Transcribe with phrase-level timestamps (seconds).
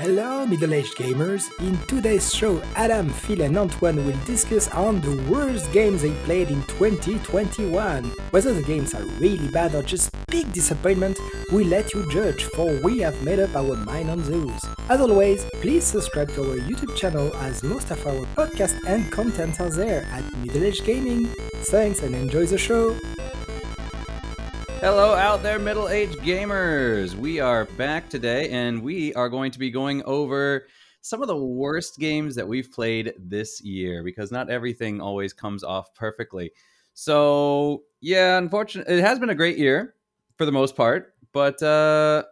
[0.00, 1.50] Hello, middle-aged gamers.
[1.58, 6.50] In today's show, Adam, Phil, and Antoine will discuss on the worst games they played
[6.50, 8.04] in 2021.
[8.30, 11.18] Whether the games are really bad or just big disappointment,
[11.52, 14.60] we let you judge, for we have made up our mind on those.
[14.88, 19.60] As always, please subscribe to our YouTube channel as most of our podcasts and content
[19.60, 21.26] are there at Middle Age Gaming.
[21.72, 22.96] Thanks and enjoy the show.
[24.80, 27.12] Hello, out there, middle aged gamers.
[27.12, 30.68] We are back today and we are going to be going over
[31.00, 35.64] some of the worst games that we've played this year because not everything always comes
[35.64, 36.52] off perfectly.
[36.94, 39.96] So, yeah, unfortunately, it has been a great year
[40.36, 42.22] for the most part, but uh,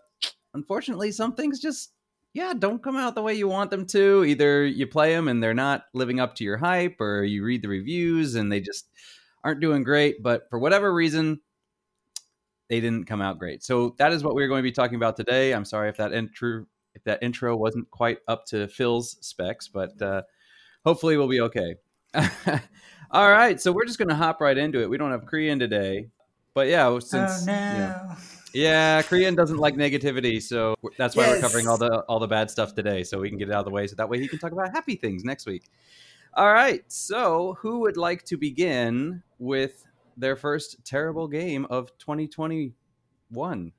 [0.54, 1.94] unfortunately, some things just,
[2.32, 4.24] yeah, don't come out the way you want them to.
[4.24, 7.62] Either you play them and they're not living up to your hype, or you read
[7.62, 8.88] the reviews and they just
[9.42, 10.22] aren't doing great.
[10.22, 11.40] But for whatever reason,
[12.68, 13.62] they didn't come out great.
[13.62, 15.52] So that is what we're going to be talking about today.
[15.52, 20.00] I'm sorry if that intro if that intro wasn't quite up to Phil's specs, but
[20.00, 20.22] uh,
[20.84, 21.74] hopefully we'll be okay.
[23.10, 24.88] All right, so we're just going to hop right into it.
[24.90, 26.08] We don't have Korean today,
[26.54, 27.52] but yeah, since oh, no.
[27.52, 28.16] yeah,
[28.52, 31.36] yeah, Korean doesn't like negativity, so that's why Yes.
[31.36, 33.60] we're covering all the all the bad stuff today, so we can get it out
[33.60, 35.64] of the way, so that way he can talk about happy things next week.
[36.34, 39.85] All right, so who would like to begin with
[40.16, 43.72] their first terrible game of 2021?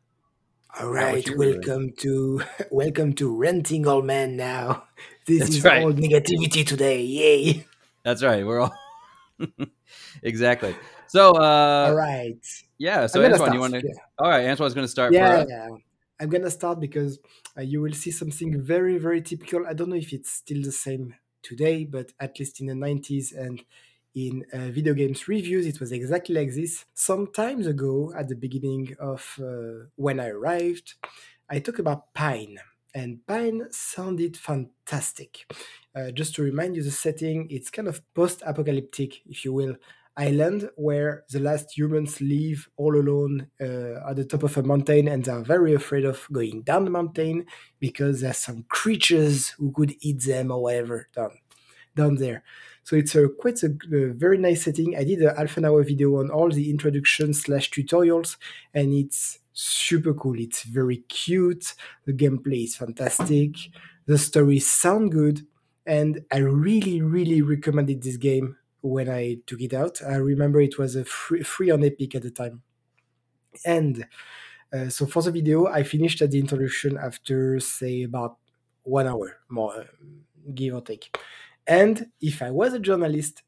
[0.79, 4.83] All right, welcome to welcome to renting all man now.
[5.25, 5.83] This That's is right.
[5.83, 7.01] all negativity today.
[7.01, 7.65] Yay!
[8.05, 8.45] That's right.
[8.45, 8.73] We're all
[10.23, 10.73] exactly.
[11.07, 12.37] So, uh, all right.
[12.77, 13.07] yeah.
[13.07, 13.81] So, Antoine, you want to?
[13.83, 13.93] yeah.
[14.17, 15.11] All right, Antoine's going to start.
[15.11, 15.67] yeah, for yeah.
[16.19, 17.19] I'm gonna start because
[17.57, 19.67] uh, you will see something very, very typical.
[19.67, 23.37] I don't know if it's still the same today, but at least in the 90s
[23.37, 23.63] and
[24.17, 26.85] in uh, video games reviews, it was exactly like this.
[26.95, 30.95] Some times ago, at the beginning of uh, when I arrived,
[31.47, 32.57] I talked about Pine,
[32.95, 35.45] and Pine sounded fantastic.
[35.95, 39.75] Uh, just to remind you, the setting it's kind of post-apocalyptic, if you will,
[40.17, 45.07] island where the last humans live all alone uh, at the top of a mountain
[45.07, 47.45] and they're very afraid of going down the mountain
[47.79, 51.37] because there's some creatures who could eat them or whatever down
[51.95, 52.43] down there
[52.87, 55.83] so it's a quite a, a very nice setting i did a half an hour
[55.83, 58.37] video on all the introduction slash tutorials
[58.73, 61.73] and it's super cool it's very cute
[62.05, 63.51] the gameplay is fantastic
[64.05, 65.45] the stories sound good
[65.85, 70.01] and i really really recommended this game when I took it out.
[70.07, 72.61] I remember it was a free, free on Epic at the time.
[73.65, 74.05] And
[74.73, 78.37] uh, so for the video, I finished at the introduction after, say, about
[78.83, 79.83] one hour, more, uh,
[80.53, 81.17] give or take.
[81.67, 83.43] And if I was a journalist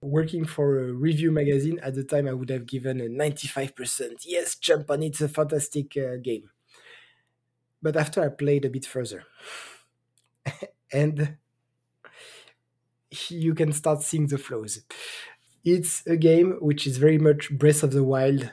[0.00, 4.24] working for a review magazine at the time, I would have given a 95%.
[4.26, 6.50] Yes, jump on it's a fantastic uh, game.
[7.80, 9.24] But after I played a bit further,
[10.92, 11.36] and
[13.28, 14.82] you can start seeing the flows.
[15.64, 18.50] It's a game which is very much Breath of the Wild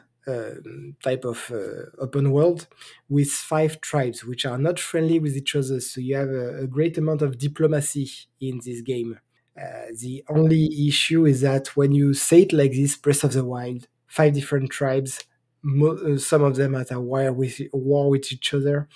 [1.04, 2.68] type of uh, open world
[3.10, 5.80] with five tribes which are not friendly with each other.
[5.80, 8.10] So you have a, a great amount of diplomacy
[8.40, 9.20] in this game.
[9.60, 13.44] Uh, the only issue is that when you say it like this, Breath of the
[13.44, 15.24] Wild, five different tribes,
[15.62, 18.88] mo- uh, some of them at a war with war with each other.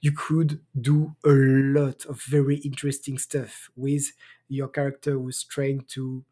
[0.00, 4.12] You could do a lot of very interesting stuff with
[4.48, 6.24] your character who's trying to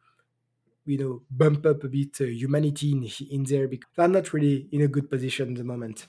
[0.89, 4.69] you know bump up a bit uh, humanity in, in there because i'm not really
[4.73, 6.07] in a good position at the moment.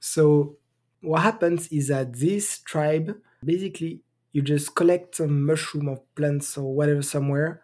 [0.00, 0.58] So
[1.00, 6.74] what happens is that this tribe basically you just collect some mushroom or plants or
[6.74, 7.62] whatever somewhere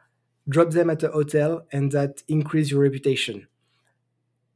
[0.48, 3.46] drop them at a hotel and that increase your reputation.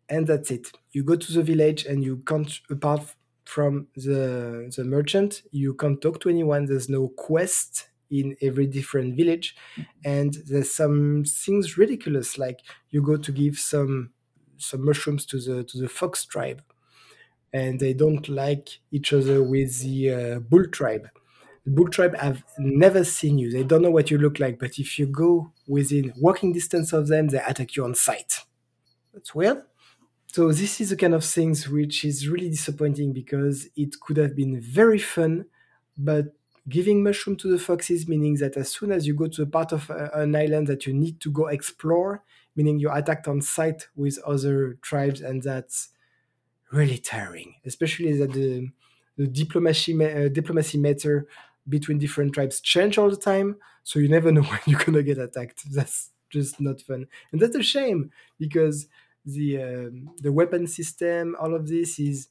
[0.08, 0.72] And that's it.
[0.92, 6.00] You go to the village and you can't apart from the the merchant you can't
[6.00, 6.66] talk to anyone.
[6.66, 9.56] There's no quest in every different village.
[10.04, 14.12] And there's some things ridiculous like you go to give some
[14.58, 16.62] some mushrooms to the to the fox tribe
[17.52, 21.08] and they don't like each other with the uh, bull tribe.
[21.64, 23.50] The bull tribe have never seen you.
[23.50, 27.08] They don't know what you look like but if you go within walking distance of
[27.08, 28.40] them they attack you on sight.
[29.12, 29.62] That's weird.
[30.28, 34.36] So this is the kind of things which is really disappointing because it could have
[34.36, 35.46] been very fun
[35.98, 36.26] but
[36.68, 39.72] giving mushroom to the foxes meaning that as soon as you go to a part
[39.72, 42.22] of uh, an island that you need to go explore
[42.56, 45.90] meaning you're attacked on sight with other tribes and that's
[46.72, 48.68] really tiring especially that the,
[49.16, 51.28] the diplomacy uh, diplomacy matter
[51.68, 55.18] between different tribes change all the time so you never know when you're gonna get
[55.18, 55.62] attacked.
[55.72, 57.06] That's just not fun.
[57.32, 58.88] And that's a shame because
[59.24, 62.28] the um, the weapon system all of this is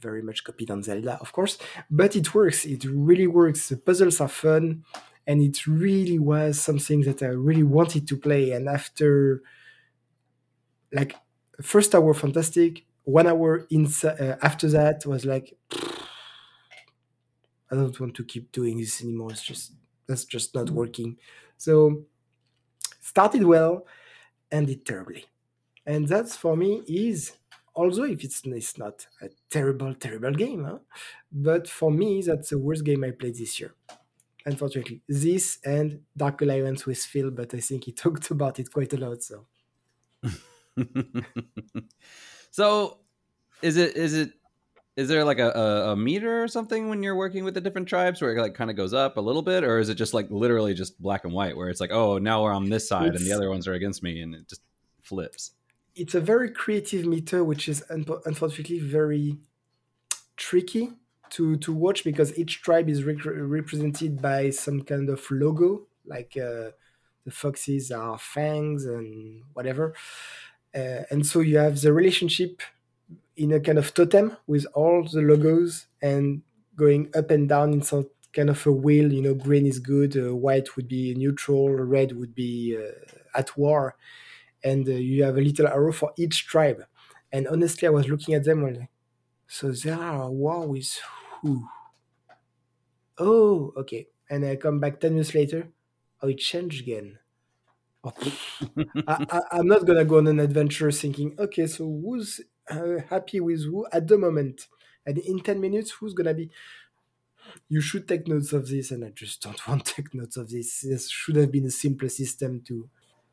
[0.00, 1.58] very much copied on Zelda, of course,
[1.90, 2.64] but it works.
[2.64, 3.68] It really works.
[3.68, 4.84] The puzzles are fun,
[5.26, 8.52] and it really was something that I really wanted to play.
[8.52, 9.42] And after,
[10.92, 11.16] like,
[11.60, 15.56] first hour fantastic, one hour inside uh, after that was like,
[17.70, 19.30] I don't want to keep doing this anymore.
[19.32, 19.72] It's just
[20.06, 21.16] that's just not working.
[21.56, 22.04] So
[23.00, 23.86] started well,
[24.50, 25.24] ended terribly,
[25.84, 27.32] and that's for me is
[27.76, 30.78] although if it's, it's not a terrible, terrible game, huh?
[31.30, 33.74] but for me, that's the worst game I played this year.
[34.46, 38.92] Unfortunately, this and Dark Alliance with Phil, but I think he talked about it quite
[38.92, 39.22] a lot.
[39.22, 39.46] So,
[42.50, 42.98] so
[43.62, 44.32] is it is it
[44.96, 47.86] is there like a, a, a, meter or something when you're working with the different
[47.86, 50.14] tribes where it like kind of goes up a little bit, or is it just
[50.14, 53.08] like literally just black and white where it's like, oh, now we're on this side
[53.08, 54.62] it's, and the other ones are against me, and it just
[55.02, 55.52] flips?
[55.96, 59.38] It's a very creative meter, which is un- unfortunately very
[60.36, 60.92] tricky
[61.30, 66.36] to to watch because each tribe is re- represented by some kind of logo, like
[66.36, 66.70] uh,
[67.24, 69.94] the foxes are fangs and whatever,
[70.74, 72.62] uh, and so you have the relationship
[73.36, 76.42] in a kind of totem with all the logos and
[76.76, 79.12] going up and down in some kind of a wheel.
[79.12, 82.92] You know, green is good, uh, white would be neutral, red would be uh,
[83.38, 83.96] at war
[84.66, 86.82] and uh, you have a little arrow for each tribe.
[87.32, 88.88] And honestly, I was looking at them like,
[89.46, 90.98] so there are war with
[91.40, 91.68] who?
[93.16, 94.08] Oh, okay.
[94.28, 95.68] And I come back 10 minutes later.
[96.20, 97.18] Oh, it changed again.
[98.02, 98.12] Oh,
[99.06, 103.38] I, am not going to go on an adventure thinking, okay, so who's uh, happy
[103.38, 104.66] with who at the moment?
[105.06, 106.50] And in 10 minutes, who's going to be?
[107.68, 110.50] You should take notes of this, and I just don't want to take notes of
[110.50, 110.80] this.
[110.80, 112.88] This should have been a simpler system to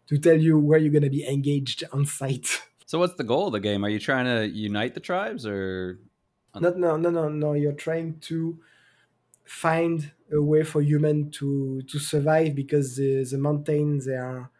[0.07, 2.47] to tell you where you're going to be engaged on sight.
[2.85, 3.83] So, what's the goal of the game?
[3.83, 5.99] Are you trying to unite the tribes, or
[6.59, 7.53] no, no, no, no, no?
[7.53, 8.59] You're trying to
[9.45, 14.51] find a way for human to to survive because the, the mountain they are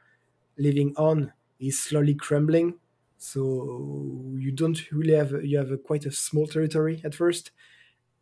[0.57, 2.75] living on is slowly crumbling.
[3.17, 7.51] So you don't really have you have a quite a small territory at first,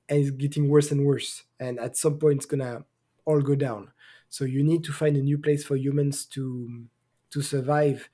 [0.09, 1.43] and it's getting worse and worse.
[1.59, 2.85] And at some point, it's gonna
[3.25, 3.91] all go down.
[4.29, 6.85] So you need to find a new place for humans to
[7.31, 8.09] to survive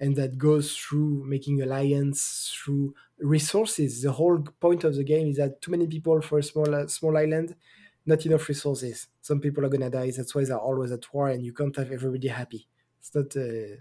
[0.00, 4.02] and that goes through making alliance through resources.
[4.02, 7.16] The whole point of the game is that too many people for a small small
[7.16, 7.54] island
[8.04, 9.08] not enough resources.
[9.20, 10.10] Some people are gonna die.
[10.10, 12.66] That's why they're always at war and you can't have everybody happy.
[12.98, 13.76] It's not uh,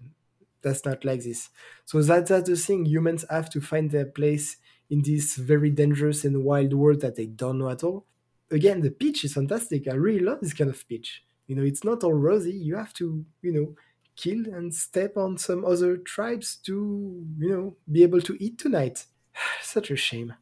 [0.61, 1.49] that's not like this.
[1.85, 2.85] So that, that's the thing.
[2.85, 4.57] Humans have to find their place
[4.89, 8.05] in this very dangerous and wild world that they don't know at all.
[8.51, 9.87] Again the pitch is fantastic.
[9.87, 11.23] I really love this kind of pitch.
[11.47, 12.53] You know it's not all rosy.
[12.53, 13.75] You have to you know
[14.21, 19.05] kill and step on some other tribes to, you know, be able to eat tonight.
[19.61, 20.33] Such a shame.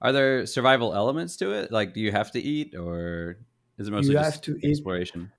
[0.00, 1.70] Are there survival elements to it?
[1.70, 3.38] Like, do you have to eat, or
[3.78, 5.30] is it mostly you have to exploration?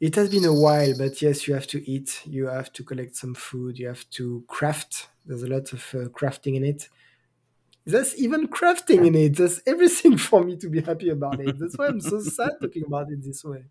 [0.00, 0.08] Eat.
[0.08, 2.22] It has been a while, but yes, you have to eat.
[2.24, 3.78] You have to collect some food.
[3.78, 5.08] You have to craft.
[5.26, 6.88] There's a lot of uh, crafting in it.
[7.84, 9.36] There's even crafting in it.
[9.36, 11.58] There's everything for me to be happy about it.
[11.58, 13.64] That's why I'm so sad talking about it this way.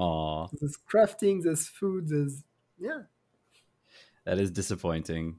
[0.00, 0.48] Aw.
[0.58, 2.42] There's crafting, there's food, there's
[2.78, 3.02] yeah.
[4.24, 5.36] That is disappointing.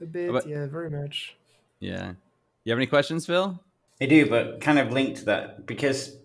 [0.00, 1.36] A bit, but, yeah, very much.
[1.80, 2.14] Yeah.
[2.64, 3.60] You have any questions, Phil?
[4.00, 6.16] I do, but kind of linked to that because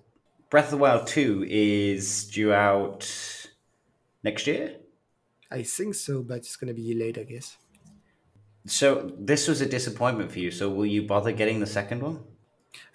[0.50, 3.12] Breath of the Wild 2 is due out
[4.24, 4.78] next year?
[5.52, 7.58] I think so, but it's going to be late, I guess.
[8.66, 10.52] So this was a disappointment for you.
[10.52, 12.20] So will you bother getting the second one?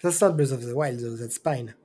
[0.01, 1.15] That's not Breath of the Wild, though.
[1.15, 1.75] That's Spine.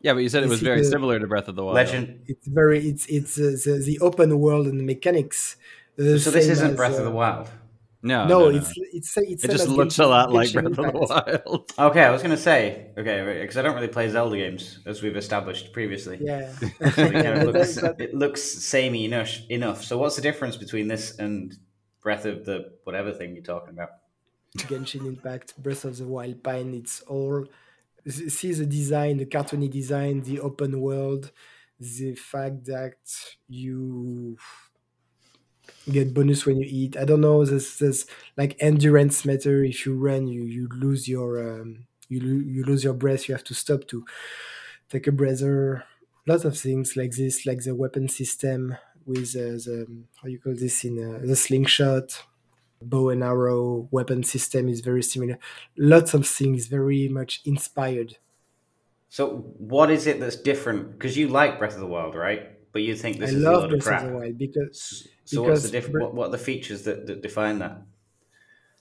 [0.00, 1.74] Yeah, but you said it was very the, similar to Breath of the Wild.
[1.74, 2.22] Legend.
[2.26, 5.56] It's very it's it's uh, the, the, open world and the mechanics.
[5.98, 7.48] Uh, so this isn't as, Breath uh, of the Wild.
[8.02, 8.56] No, no, no, no.
[8.56, 9.44] it's it's it's.
[9.44, 10.94] It just looks a lot like Breath Impact.
[10.94, 11.72] of the Wild.
[11.78, 15.16] Okay, I was gonna say okay because I don't really play Zelda games as we've
[15.16, 16.18] established previously.
[16.20, 19.40] Yeah, so it, kind of looks, it looks samey enough.
[19.48, 19.82] Enough.
[19.82, 21.56] So what's the difference between this and
[22.00, 23.90] Breath of the whatever thing you're talking about?
[24.56, 26.74] Genshin Impact, Breath of the Wild Pine.
[26.74, 27.46] It's all
[28.10, 31.32] see the design, the cartoony design, the open world,
[31.78, 32.96] the fact that
[33.48, 34.38] you
[35.90, 36.96] get bonus when you eat.
[36.96, 37.44] I don't know.
[37.44, 39.64] There's, there's like endurance matter.
[39.64, 43.28] If you run, you you lose your um, you you lose your breath.
[43.28, 44.04] You have to stop to
[44.90, 45.84] take a breather.
[46.26, 50.54] Lots of things like this, like the weapon system with uh, the how you call
[50.54, 52.22] this in uh, the slingshot
[52.82, 55.38] bow and arrow weapon system is very similar.
[55.76, 58.16] Lots of things very much inspired.
[59.08, 60.92] So, what is it that's different?
[60.92, 62.52] Because you like Breath of the Wild, right?
[62.72, 64.02] But you think this I is love a lot Breath of crap.
[64.02, 67.06] Of the Wild because so, because what's the diff- what, what are the features that,
[67.06, 67.82] that define that?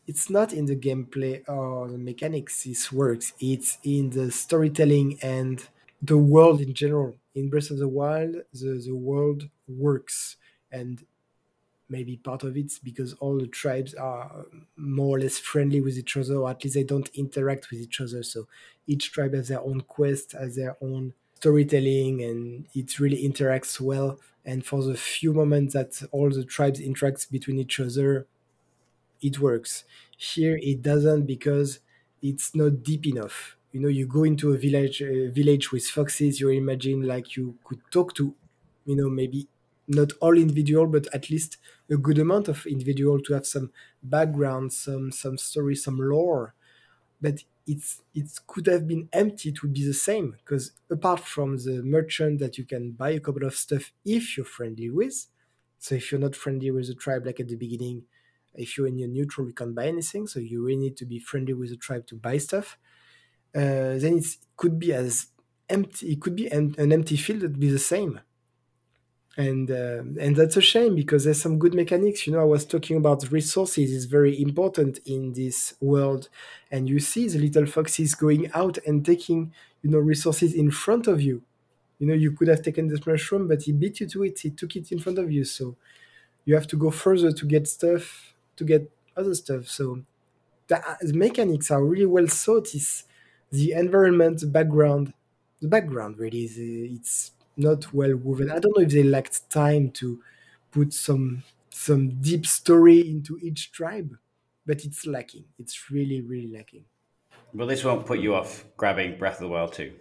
[0.07, 3.33] it's not in the gameplay or the mechanics this works.
[3.39, 5.67] It's in the storytelling and
[6.01, 7.15] the world in general.
[7.33, 10.37] In Breath of the Wild, the, the world works.
[10.71, 11.05] And
[11.87, 16.17] maybe part of it's because all the tribes are more or less friendly with each
[16.17, 18.23] other, or at least they don't interact with each other.
[18.23, 18.47] So
[18.87, 24.19] each tribe has their own quest, has their own storytelling, and it really interacts well.
[24.43, 28.27] And for the few moments that all the tribes interact between each other,
[29.21, 29.83] it works.
[30.17, 31.79] Here it doesn't because
[32.21, 33.57] it's not deep enough.
[33.71, 36.39] You know, you go into a village, a village with foxes.
[36.39, 38.33] You imagine like you could talk to,
[38.85, 39.47] you know, maybe
[39.87, 41.57] not all individual, but at least
[41.89, 43.71] a good amount of individual to have some
[44.03, 46.55] background, some some story, some lore.
[47.21, 49.49] But it's it could have been empty.
[49.49, 53.19] It would be the same because apart from the merchant that you can buy a
[53.19, 55.27] couple of stuff if you're friendly with.
[55.79, 58.03] So if you're not friendly with the tribe, like at the beginning,
[58.55, 60.27] if you're in your neutral, you can't buy anything.
[60.27, 62.77] So you really need to be friendly with the tribe to buy stuff.
[63.53, 64.25] Uh, then it
[64.57, 65.27] could be as
[65.69, 66.13] empty.
[66.13, 68.19] It could be an, an empty field would be the same
[69.37, 72.25] and uh, and that's a shame because there's some good mechanics.
[72.25, 76.29] You know i was talking about resources is very important in this world.
[76.71, 81.07] And you see the little foxes going out and taking you know resources in front
[81.07, 81.43] of you.
[81.99, 84.39] You know you could have taken this mushroom but he beat you to it.
[84.39, 85.45] He took it in front of you.
[85.45, 85.75] So
[86.45, 89.67] you have to go further to get stuff to get other stuff.
[89.67, 90.01] So
[90.67, 92.75] the, the mechanics are really well thought.
[92.75, 93.05] Is
[93.51, 95.13] the environment the background
[95.61, 98.51] the background really is it's not well woven.
[98.51, 100.21] I don't know if they lacked time to
[100.71, 104.17] put some some deep story into each tribe,
[104.65, 105.45] but it's lacking.
[105.59, 106.85] It's really really lacking.
[107.53, 109.93] Well, this won't put you off grabbing Breath of the Wild too.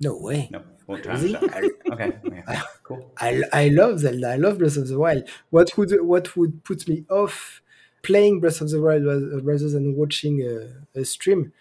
[0.00, 0.48] No way.
[0.50, 2.62] No, won't okay, yeah.
[2.82, 3.12] cool.
[3.18, 4.30] I, I love Zelda.
[4.30, 5.28] I love Breath of the Wild.
[5.50, 7.62] What would what would put me off
[8.02, 9.04] playing Breath of the Wild
[9.44, 11.52] rather than watching a, a stream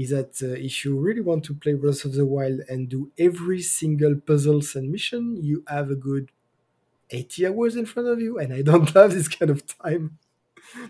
[0.00, 3.12] is that uh, if you really want to play Breath of the Wild and do
[3.18, 6.32] every single puzzles and mission, you have a good
[7.10, 10.18] 80 hours in front of you, and I don't have this kind of time.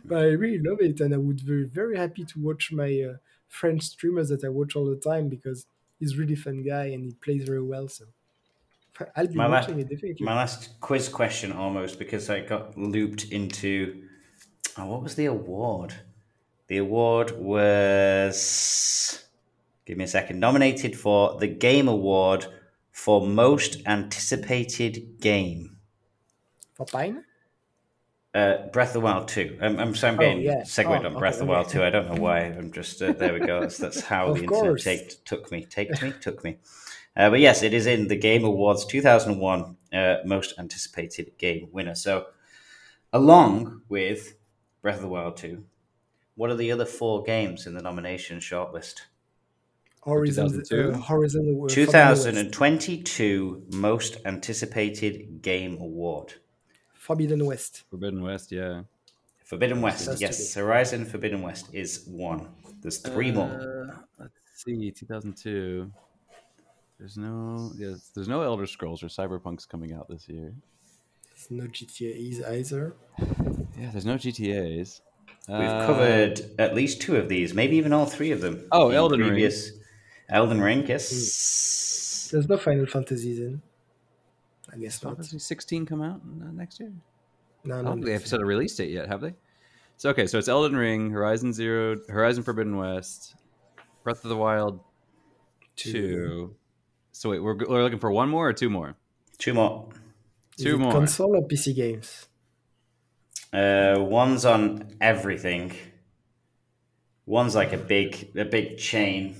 [0.05, 3.17] but I really love it, and I would be very happy to watch my uh,
[3.49, 5.67] French streamers that I watch all the time because
[5.99, 7.89] he's really fun guy and he plays very well.
[7.89, 8.07] So
[9.17, 10.27] I'll be my watching last, it definitely.
[10.27, 14.09] My last quiz question, almost because I got looped into.
[14.77, 15.95] Oh, what was the award?
[16.71, 19.25] The award was,
[19.87, 22.47] give me a second, nominated for the Game Award
[22.93, 25.79] for Most Anticipated Game.
[26.75, 27.25] For Pine?
[28.33, 29.59] Uh, Breath of the Wild 2.
[29.61, 30.63] I'm, I'm, so I'm oh, getting oh, yeah.
[30.63, 31.79] segued oh, on Breath okay, of the Wild okay.
[31.79, 31.83] 2.
[31.83, 32.39] I don't know why.
[32.59, 33.63] I'm just, uh, there we go.
[33.63, 35.65] That's, that's how the internet take, took me.
[35.65, 36.13] Take me?
[36.21, 36.59] took me.
[37.17, 41.97] Uh, but yes, it is in the Game Awards 2001 uh, Most Anticipated Game winner.
[41.97, 42.27] So,
[43.13, 44.35] along with
[44.83, 45.65] Breath of the Wild 2,
[46.41, 49.03] what are the other four games in the nomination shortlist?
[50.03, 56.33] Horizon, uh, Horizon 2022 Most Anticipated Game Award.
[56.95, 57.85] Forbidden West.
[57.91, 58.85] Forbidden West, yeah.
[59.45, 60.55] Forbidden West, That's yes.
[60.55, 62.49] Horizon Forbidden West is one.
[62.81, 64.07] There's three uh, more.
[64.19, 65.93] Let's see, 2002.
[66.99, 70.55] There's no, yes, there's no Elder Scrolls or Cyberpunk's coming out this year.
[71.29, 72.97] There's no GTA's either.
[73.79, 75.03] Yeah, there's no GTA's.
[75.49, 78.67] We've uh, covered at least two of these, maybe even all three of them.
[78.71, 79.71] Oh, Elden previous...
[79.71, 79.81] Ring.
[80.29, 82.29] Elden Ring, yes.
[82.31, 83.63] There's no Final Fantasy then.
[84.73, 86.93] I guess Final Fantasy 16 come out uh, next year?
[87.65, 87.97] No, no.
[87.97, 89.35] They have set a release date yet, have they?
[89.97, 93.35] So okay, so it's Elden Ring, Horizon Zero, Horizon Forbidden West,
[94.03, 94.81] Breath of the Wild,
[95.77, 95.93] two.
[95.93, 96.57] two.
[97.13, 98.97] So wait, we're, we're looking for one more or two more?
[99.37, 99.89] Two more.
[100.57, 100.93] Two more.
[100.93, 102.29] Console or PC games?
[103.53, 105.73] Uh, one's on everything.
[107.27, 109.37] One's like a big, a big chain,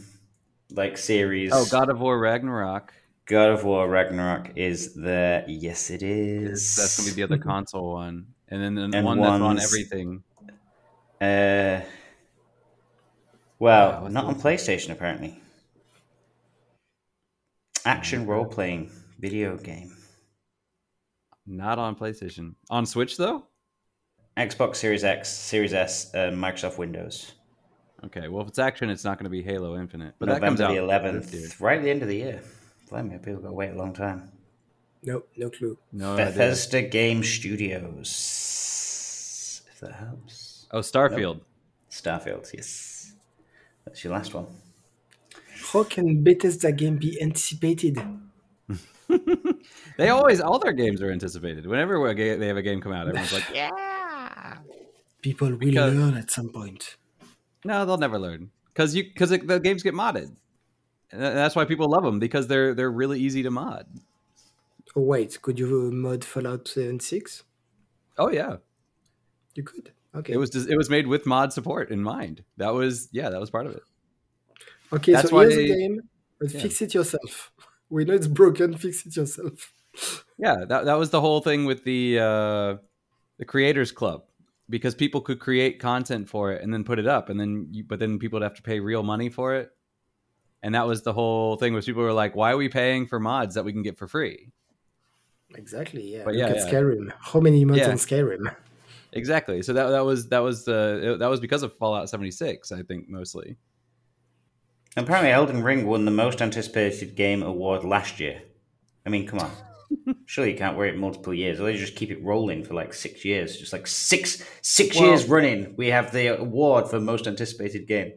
[0.71, 1.53] like series.
[1.53, 2.93] Oh, God of War Ragnarok.
[3.27, 6.75] God of War Ragnarok is the yes, it is.
[6.75, 10.25] That's gonna be the other console one, and then the and one that's on everything.
[11.21, 11.81] Uh,
[13.61, 15.41] well, not on PlayStation apparently.
[17.85, 18.91] Action role playing
[19.21, 19.97] video game.
[21.47, 22.55] Not on PlayStation.
[22.69, 23.47] On Switch though.
[24.41, 27.33] Xbox Series X, Series S, and Microsoft Windows.
[28.05, 30.47] Okay, well, if it's action, it's not going to be Halo Infinite, but November that
[30.47, 32.41] comes out the eleventh, right at the end of the year.
[32.89, 34.33] Blimey, people got to wait a long time.
[35.03, 35.77] Nope, no clue.
[35.93, 36.91] No Bethesda idea.
[36.91, 38.03] Game Studios,
[39.71, 40.67] if that helps.
[40.71, 41.37] Oh, Starfield.
[41.37, 41.47] Nope.
[41.91, 43.13] Starfield, yes.
[43.85, 44.47] That's your last one.
[45.73, 47.99] How can Bethesda game be anticipated?
[49.99, 51.67] they always all their games are anticipated.
[51.67, 54.00] Whenever they have a game come out, everyone's like, "Yeah."
[55.23, 56.97] People will because, learn at some point.
[57.65, 60.37] No, they'll never learn because you because the games get modded.
[61.13, 63.87] And that's why people love them because they're they're really easy to mod.
[64.97, 67.45] Oh wait, could you mod Fallout 76?
[68.19, 68.57] Oh yeah,
[69.55, 69.93] you could.
[70.15, 70.33] Okay.
[70.33, 72.45] It was it was made with mod support in mind.
[72.57, 73.83] That was yeah, that was part of it.
[74.93, 76.01] Okay, That's so here's they, a game,
[76.41, 76.61] but yeah.
[76.63, 77.53] fix it yourself.
[77.93, 78.77] We know it's broken.
[78.77, 79.73] Fix it yourself.
[80.39, 82.77] Yeah, that that was the whole thing with the uh,
[83.37, 84.23] the creators club
[84.71, 87.85] because people could create content for it and then put it up, and then you,
[87.85, 89.71] but then people would have to pay real money for it,
[90.63, 91.75] and that was the whole thing.
[91.75, 94.09] Was people were like, "Why are we paying for mods that we can get for
[94.09, 94.53] free?"
[95.57, 96.15] Exactly.
[96.15, 96.25] Yeah.
[96.25, 96.73] But Look yeah, at yeah.
[96.73, 97.13] Skyrim.
[97.21, 97.89] How many mods yeah.
[97.89, 98.55] on Skyrim?
[99.13, 99.63] Exactly.
[99.63, 103.09] So that that was that was the that was because of Fallout 76, I think
[103.09, 103.57] mostly.
[104.97, 108.43] Apparently, Elden Ring won the most anticipated game award last year.
[109.07, 109.51] I mean, come on.
[110.27, 112.95] Surely you can't wear it multiple years, or they just keep it rolling for like
[112.95, 113.57] six years.
[113.57, 118.13] Just like six six well, years running, we have the award for most anticipated game.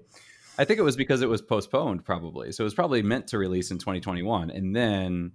[0.58, 2.52] I think it was because it was postponed, probably.
[2.52, 5.32] So it was probably meant to release in 2021, and then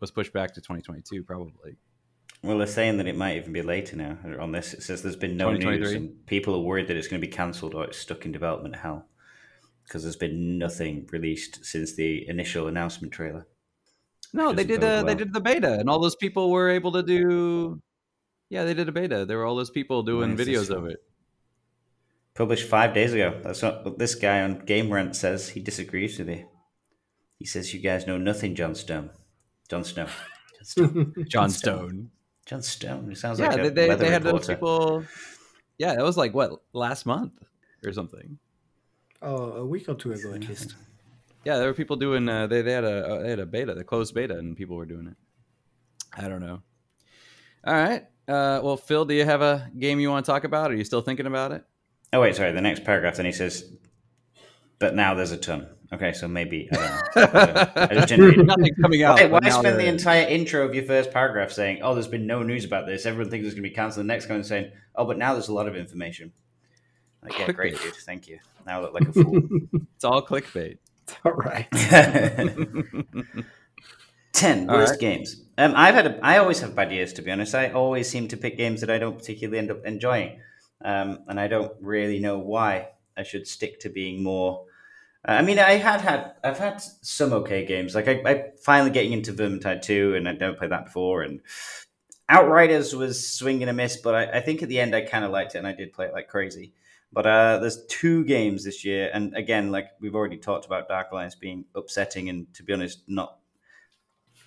[0.00, 1.76] was pushed back to 2022, probably.
[2.42, 4.18] Well, they're saying that it might even be later now.
[4.40, 7.20] On this, it says there's been no news, and people are worried that it's going
[7.20, 9.06] to be cancelled or it's stuck in development hell
[9.84, 13.46] because there's been nothing released since the initial announcement trailer.
[14.32, 14.82] No, they did.
[14.82, 15.04] A, uh, well.
[15.04, 17.80] They did the beta, and all those people were able to do.
[18.48, 19.24] Yeah, they did a beta.
[19.24, 21.02] There were all those people doing videos of it.
[22.34, 23.38] Published five days ago.
[23.42, 25.50] That's what this guy on Game Rant says.
[25.50, 26.46] He disagrees with you.
[27.38, 29.10] He says you guys know nothing, John Stone.
[29.68, 30.06] John Snow.
[30.06, 31.14] John Stone.
[31.28, 32.10] John Stone.
[32.46, 33.12] John Stone.
[33.12, 35.04] It sounds yeah, like a they, they had those people.
[35.78, 37.32] Yeah, it was like what last month
[37.84, 38.38] or something.
[39.20, 40.74] Oh, a week or two ago at least.
[41.44, 42.28] Yeah, there were people doing.
[42.28, 44.86] Uh, they they had a they had a beta, the closed beta, and people were
[44.86, 45.16] doing it.
[46.16, 46.62] I don't know.
[47.64, 48.04] All right.
[48.28, 50.70] Uh, well, Phil, do you have a game you want to talk about?
[50.70, 51.64] Are you still thinking about it?
[52.12, 52.52] Oh wait, sorry.
[52.52, 53.72] The next paragraph, then he says,
[54.78, 57.40] "But now there's a ton." Okay, so maybe I don't know.
[57.74, 59.18] I Nothing coming out.
[59.18, 62.42] Why, why spend the entire intro of your first paragraph saying, "Oh, there's been no
[62.42, 63.04] news about this.
[63.04, 65.48] Everyone thinks it's going to be cancelled." The next one saying, "Oh, but now there's
[65.48, 66.32] a lot of information."
[67.22, 67.94] Like, yeah, great, dude.
[67.94, 68.38] Thank you.
[68.66, 69.42] Now I look like a fool.
[69.94, 70.78] it's all clickbait.
[71.24, 71.68] All right.
[74.32, 75.00] Ten all worst right.
[75.00, 75.42] games.
[75.58, 76.06] Um, I've had.
[76.06, 77.54] A, I always have bad years, to be honest.
[77.54, 80.40] I always seem to pick games that I don't particularly end up enjoying,
[80.82, 82.88] um, and I don't really know why.
[83.14, 84.64] I should stick to being more
[85.24, 87.94] I mean, I had had I've had some okay games.
[87.94, 91.22] Like I, I finally getting into Vermintide two, and I don't play that before.
[91.22, 91.40] And
[92.28, 95.24] Outriders was swing and a miss, but I, I think at the end I kind
[95.24, 96.72] of liked it, and I did play it like crazy.
[97.12, 101.12] But uh, there's two games this year, and again, like we've already talked about, Dark
[101.12, 103.38] Alliance being upsetting, and to be honest, not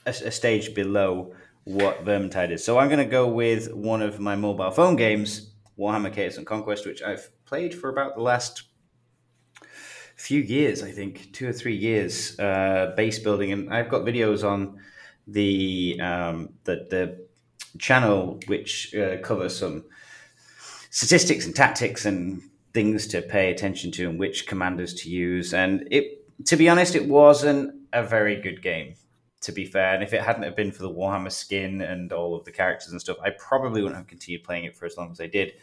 [0.06, 1.34] a, a stage below
[1.66, 2.64] what Vermintide is.
[2.64, 6.46] So I'm going to go with one of my mobile phone games, Warhammer Chaos and
[6.46, 8.64] Conquest, which I've played for about the last
[10.16, 14.44] few years, I think, two or three years, uh, base building, and I've got videos
[14.44, 14.80] on
[15.28, 17.28] the um, the, the
[17.78, 19.86] channel which uh, some
[20.90, 22.42] statistics and tactics and
[22.76, 25.54] things to pay attention to and which commanders to use.
[25.54, 28.96] And it, to be honest, it wasn't a very good game.
[29.42, 32.36] To be fair, and if it hadn't have been for the Warhammer skin and all
[32.36, 35.12] of the characters and stuff, I probably wouldn't have continued playing it for as long
[35.12, 35.54] as I did.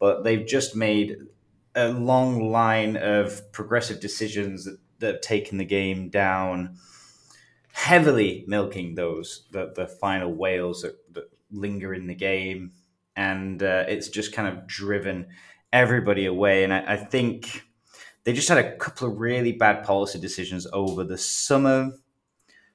[0.00, 1.16] But they've just made
[1.76, 6.76] a long line of progressive decisions that, that have taken the game down,
[7.72, 12.72] heavily milking those the, the final whales that, that linger in the game,
[13.14, 15.28] and uh, it's just kind of driven
[15.72, 16.64] everybody away.
[16.64, 17.62] And I, I, think
[18.24, 21.92] they just had a couple of really bad policy decisions over the summer.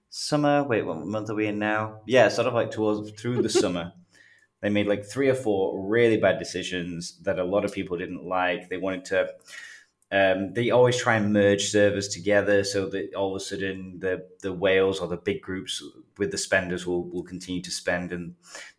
[0.10, 0.64] Summer.
[0.64, 2.02] Wait, what month are we in now?
[2.06, 3.94] Yeah, sort of like towards through the summer.
[4.62, 8.26] They made like three or four really bad decisions that a lot of people didn't
[8.26, 8.68] like.
[8.68, 9.30] They wanted to.
[10.12, 14.26] Um, they always try and merge servers together so that all of a sudden the
[14.42, 15.84] the whales or the big groups
[16.18, 18.12] with the spenders will will continue to spend.
[18.12, 18.34] And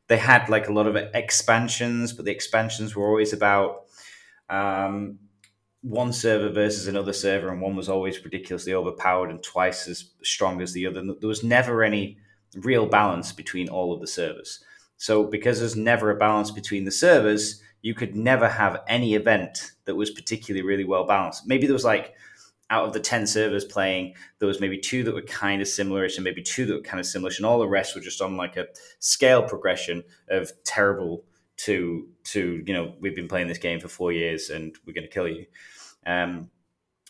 [0.09, 3.86] they had like a lot of expansions, but the expansions were always about
[4.49, 5.19] um,
[5.83, 10.61] one server versus another server, and one was always ridiculously overpowered and twice as strong
[10.61, 11.03] as the other.
[11.03, 12.19] There was never any
[12.57, 14.65] real balance between all of the servers.
[14.97, 19.73] So because there's never a balance between the servers, you could never have any event
[19.85, 21.47] that was particularly really well balanced.
[21.47, 22.15] Maybe there was like
[22.71, 26.17] out of the 10 servers playing, there was maybe two that were kind of similarish
[26.17, 28.37] and maybe two that were kind of similarish, and all the rest were just on
[28.37, 28.67] like a
[28.99, 31.25] scale progression of terrible
[31.59, 35.07] to to you know we've been playing this game for four years and we're going
[35.07, 35.47] to kill you.
[36.07, 36.51] Um,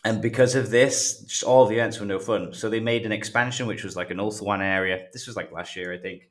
[0.03, 2.53] and because of this, just all the events were no fun.
[2.53, 5.07] So they made an expansion, which was like an one area.
[5.11, 6.29] This was like last year, I think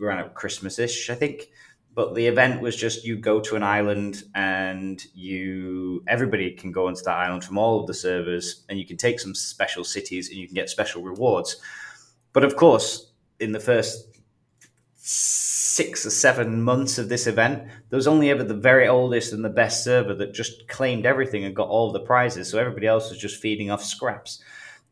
[0.00, 1.50] around out Christmas ish, I think.
[1.92, 6.86] but the event was just you go to an island and you everybody can go
[6.86, 10.28] onto that island from all of the servers and you can take some special cities
[10.28, 11.60] and you can get special rewards
[12.32, 14.09] but of course in the first
[15.12, 19.44] six or seven months of this event there was only ever the very oldest and
[19.44, 22.48] the best server that just claimed everything and got all the prizes.
[22.48, 24.40] So everybody else was just feeding off scraps.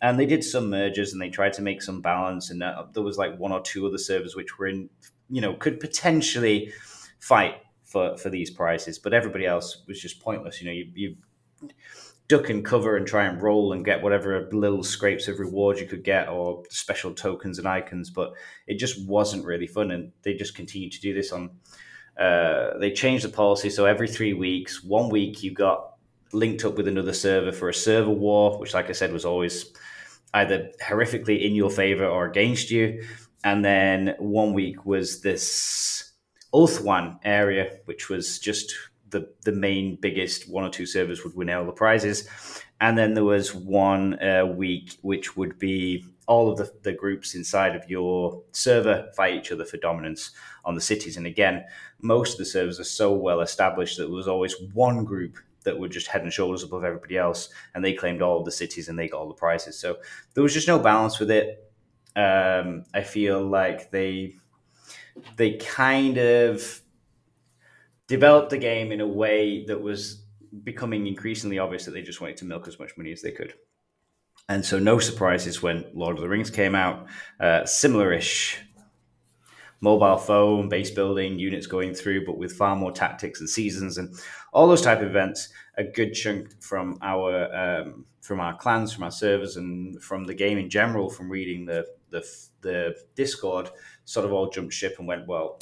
[0.03, 2.51] And they did some mergers and they tried to make some balance.
[2.51, 4.91] And uh, there was like one or two other servers which were in
[5.31, 6.73] you know could potentially
[7.21, 10.61] fight for for these prizes, but everybody else was just pointless.
[10.61, 11.17] You know, you, you
[12.29, 15.87] duck and cover and try and roll and get whatever little scrapes of reward you
[15.87, 18.33] could get or special tokens and icons, but
[18.67, 19.91] it just wasn't really fun.
[19.91, 21.51] And they just continued to do this on.
[22.19, 25.95] Uh, they changed the policy so every three weeks, one week you got
[26.33, 29.73] linked up with another server for a server war, which, like I said, was always
[30.35, 33.03] either horrifically in your favor or against you.
[33.45, 36.13] And then one week was this
[36.53, 38.75] Ulthuan area, which was just
[39.11, 42.29] the the main biggest one or two servers would win all the prizes,
[42.81, 47.35] and then there was one uh, week which would be all of the, the groups
[47.35, 50.33] inside of your server fight each other for dominance
[50.65, 51.17] on the cities.
[51.17, 51.65] And again,
[52.03, 55.79] most of the servers are so well established that there was always one group that
[55.79, 58.89] were just head and shoulders above everybody else, and they claimed all of the cities
[58.89, 59.79] and they got all the prizes.
[59.79, 59.99] So
[60.35, 61.65] there was just no balance with it.
[62.15, 64.37] Um, I feel like they
[65.37, 66.81] they kind of
[68.09, 70.25] developed the game in a way that was
[70.65, 73.55] becoming increasingly obvious that they just wanted to milk as much money as they could.
[74.49, 77.07] And so, no surprises when Lord of the Rings came out.
[77.39, 78.59] Uh, similar-ish
[79.81, 84.15] mobile phone, base building, units going through, but with far more tactics and seasons and
[84.53, 85.51] all those type of events.
[85.77, 90.35] A good chunk from our um, from our clans, from our servers, and from the
[90.35, 92.27] game in general, from reading the the,
[92.63, 93.71] the Discord,
[94.07, 95.61] sort of all jumped ship and went, well,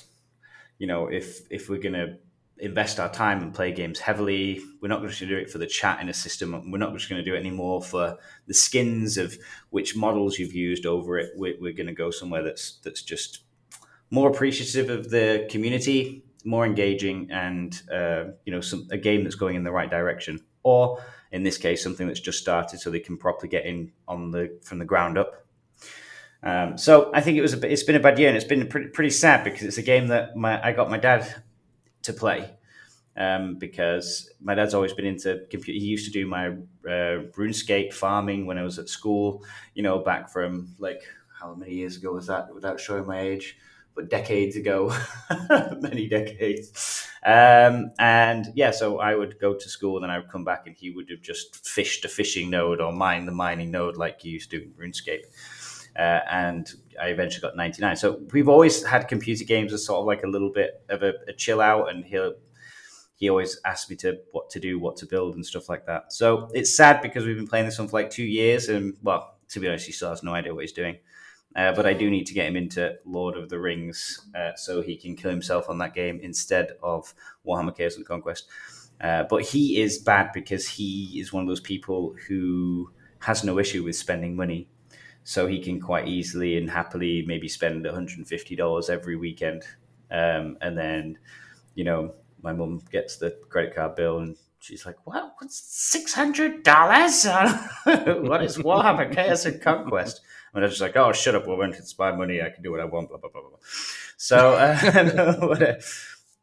[0.79, 2.17] you know, if if we're to
[2.59, 5.67] invest our time and play games heavily, we're not going to do it for the
[5.67, 6.71] chat in a system.
[6.71, 9.37] We're not just going to do it anymore for the skins of
[9.71, 11.33] which models you've used over it.
[11.37, 13.41] We're, we're going to go somewhere that's that's just
[14.11, 19.35] more appreciative of the community, more engaging, and uh, you know, some a game that's
[19.35, 20.41] going in the right direction.
[20.63, 24.31] Or in this case, something that's just started, so they can properly get in on
[24.31, 25.47] the from the ground up
[26.43, 28.69] um, so I think it was a, it's been a bad year, and it's been
[28.69, 31.43] pretty, pretty sad because it's a game that my, I got my dad
[32.07, 32.51] to play
[33.17, 35.79] um, because my dad's always been into computer.
[35.79, 39.45] He used to do my uh, RuneScape farming when I was at school.
[39.75, 41.03] You know, back from like
[41.41, 42.55] how many years ago was that?
[42.55, 43.57] Without showing my age,
[43.95, 44.95] but decades ago,
[45.81, 47.09] many decades.
[47.25, 50.77] Um, and yeah, so I would go to school, then I would come back, and
[50.77, 54.29] he would have just fished a fishing node or mined the mining node like he
[54.29, 55.25] used to do in RuneScape
[55.99, 57.97] uh, and I eventually got 99.
[57.97, 61.15] So we've always had computer games as sort of like a little bit of a,
[61.29, 62.35] a chill out, and he'll
[63.17, 66.13] he always asked me to what to do, what to build, and stuff like that.
[66.13, 69.37] So it's sad because we've been playing this one for like two years, and well,
[69.49, 70.97] to be honest, he still has no idea what he's doing.
[71.55, 74.83] Uh, but I do need to get him into Lord of the Rings uh, so
[74.83, 77.15] he can kill himself on that game instead of
[77.47, 78.47] Warhammer Chaos and Conquest.
[79.01, 83.59] Uh, but he is bad because he is one of those people who has no
[83.59, 84.69] issue with spending money
[85.27, 89.65] so he can quite easily and happily maybe spend $150 every weekend.
[90.09, 91.19] Um, and then,
[91.75, 95.35] you know, my mum gets the credit card bill and she's like, "What?
[95.39, 97.25] What's six hundred dollars?
[97.85, 100.21] what is Warhammer Chaos and Conquest?"
[100.55, 101.75] And I was just like, "Oh, shut up, woman!
[101.75, 102.41] It's my money.
[102.41, 103.59] I can do what I want." Blah blah blah blah.
[104.17, 105.83] So, uh, what,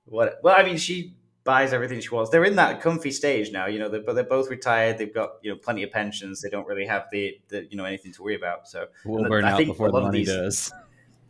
[0.03, 0.39] what?
[0.43, 2.31] Well, I mean, she buys everything she wants.
[2.31, 3.89] They're in that comfy stage now, you know.
[3.89, 4.97] They're, but they're both retired.
[4.97, 6.41] They've got you know plenty of pensions.
[6.41, 8.67] They don't really have the, the you know anything to worry about.
[8.67, 10.73] So we'll burn I out before the money these, does.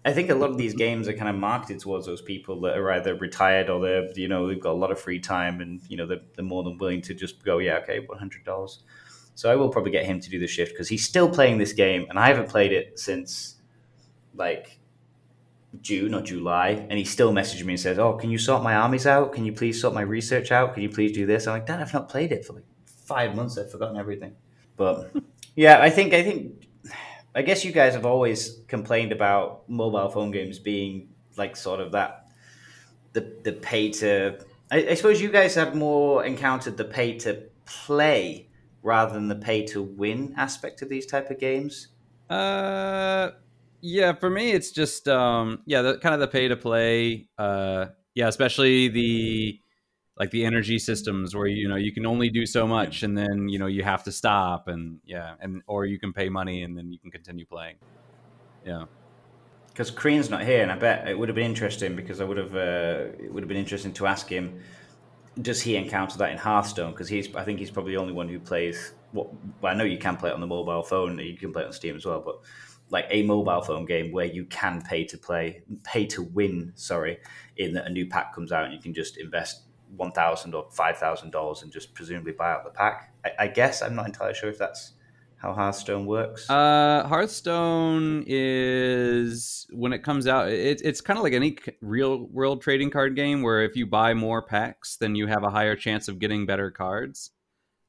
[0.05, 2.77] I think a lot of these games are kind of marketed towards those people that
[2.77, 5.81] are either retired or they're you know they've got a lot of free time and
[5.87, 8.83] you know they're, they're more than willing to just go yeah okay one hundred dollars.
[9.35, 11.73] So I will probably get him to do the shift because he's still playing this
[11.73, 13.55] game and I haven't played it since
[14.35, 14.77] like
[15.81, 18.75] June or July, and he still messaged me and says, "Oh, can you sort my
[18.75, 19.33] armies out?
[19.33, 20.73] Can you please sort my research out?
[20.73, 23.35] Can you please do this?" I'm like, "Dad, I've not played it for like five
[23.35, 23.57] months.
[23.57, 24.35] I've forgotten everything."
[24.77, 25.11] But
[25.55, 26.67] yeah, I think I think
[27.35, 31.91] I guess you guys have always complained about mobile phone games being like sort of
[31.93, 32.29] that
[33.13, 34.39] the the pay to.
[34.71, 38.49] I, I suppose you guys have more encountered the pay to play
[38.83, 41.87] rather than the pay to win aspect of these type of games.
[42.29, 43.31] Uh
[43.85, 47.27] yeah, for me, it's just um, yeah, the kind of the pay to play.
[47.37, 49.59] Uh, yeah, especially the
[50.17, 53.49] like the energy systems where you know you can only do so much and then
[53.49, 56.77] you know you have to stop and yeah and or you can pay money and
[56.77, 57.75] then you can continue playing
[58.63, 58.85] yeah
[59.73, 62.37] because Crean's not here, and I bet it would have been interesting because I would
[62.37, 64.59] have uh, it would have been interesting to ask him,
[65.41, 66.91] does he encounter that in Hearthstone?
[66.91, 68.93] Because he's I think he's probably the only one who plays.
[69.11, 71.63] What well, I know you can play it on the mobile phone, you can play
[71.63, 72.35] it on Steam as well, but
[72.93, 76.71] like a mobile phone game where you can pay to play, pay to win.
[76.75, 77.17] Sorry,
[77.57, 79.63] in that a new pack comes out and you can just invest
[79.97, 83.13] one thousand or five thousand dollars and just presumably buy out the pack.
[83.25, 84.93] I, I guess I'm not entirely sure if that's
[85.37, 86.49] how Hearthstone works?
[86.49, 92.61] Uh, Hearthstone is when it comes out, it, it's kind of like any real world
[92.61, 96.07] trading card game where if you buy more packs, then you have a higher chance
[96.07, 97.31] of getting better cards.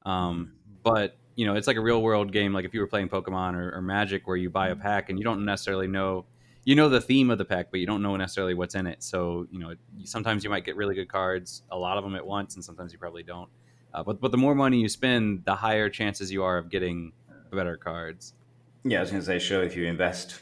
[0.05, 3.09] Um, but you know, it's like a real world game, like if you were playing
[3.09, 6.25] Pokemon or, or Magic, where you buy a pack and you don't necessarily know,
[6.65, 9.03] you know the theme of the pack, but you don't know necessarily what's in it.
[9.03, 12.27] So you know, sometimes you might get really good cards, a lot of them at
[12.27, 13.49] once, and sometimes you probably don't.
[13.93, 17.13] Uh, but but the more money you spend, the higher chances you are of getting
[17.53, 18.35] better cards.
[18.85, 20.41] Yeah, I was going to say, sure, if you invest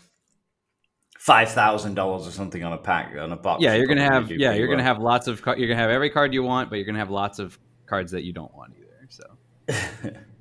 [1.23, 3.63] five thousand dollars or something on a pack on a box.
[3.63, 4.79] Yeah, you're gonna have yeah, you're well.
[4.79, 7.11] gonna have lots of you're gonna have every card you want, but you're gonna have
[7.11, 9.07] lots of cards that you don't want either.
[9.09, 10.11] So,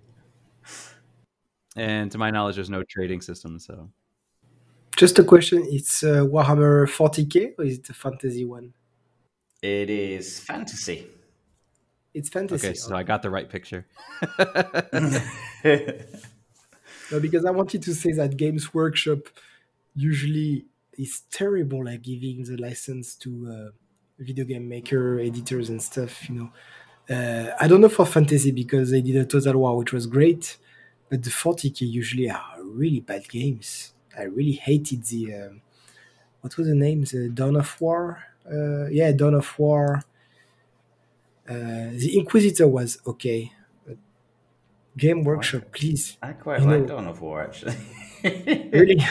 [1.75, 3.59] and to my knowledge, there's no trading system.
[3.59, 3.89] So,
[4.97, 8.73] just a question: It's uh, Warhammer 40k or is it a fantasy one?
[9.61, 11.07] It is fantasy.
[12.13, 12.67] It's fantasy.
[12.67, 12.99] Okay, so okay.
[12.99, 13.85] I got the right picture.
[17.11, 19.27] No, because I wanted to say that Games Workshop
[19.93, 20.65] usually
[20.97, 23.69] is terrible at giving the license to uh,
[24.17, 26.29] video game maker, editors, and stuff.
[26.29, 29.91] You know, uh, I don't know for fantasy because they did a Total War, which
[29.91, 30.57] was great,
[31.11, 33.93] but the 40k usually are really bad games.
[34.17, 35.49] I really hated the uh,
[36.39, 37.03] what was the name?
[37.03, 38.23] The Dawn of War.
[38.49, 40.03] Uh, yeah, Dawn of War.
[41.47, 43.51] Uh, the Inquisitor was okay.
[44.97, 46.17] Game Workshop, please.
[46.21, 47.75] I quite you like Dawn of War actually.
[48.23, 49.03] really?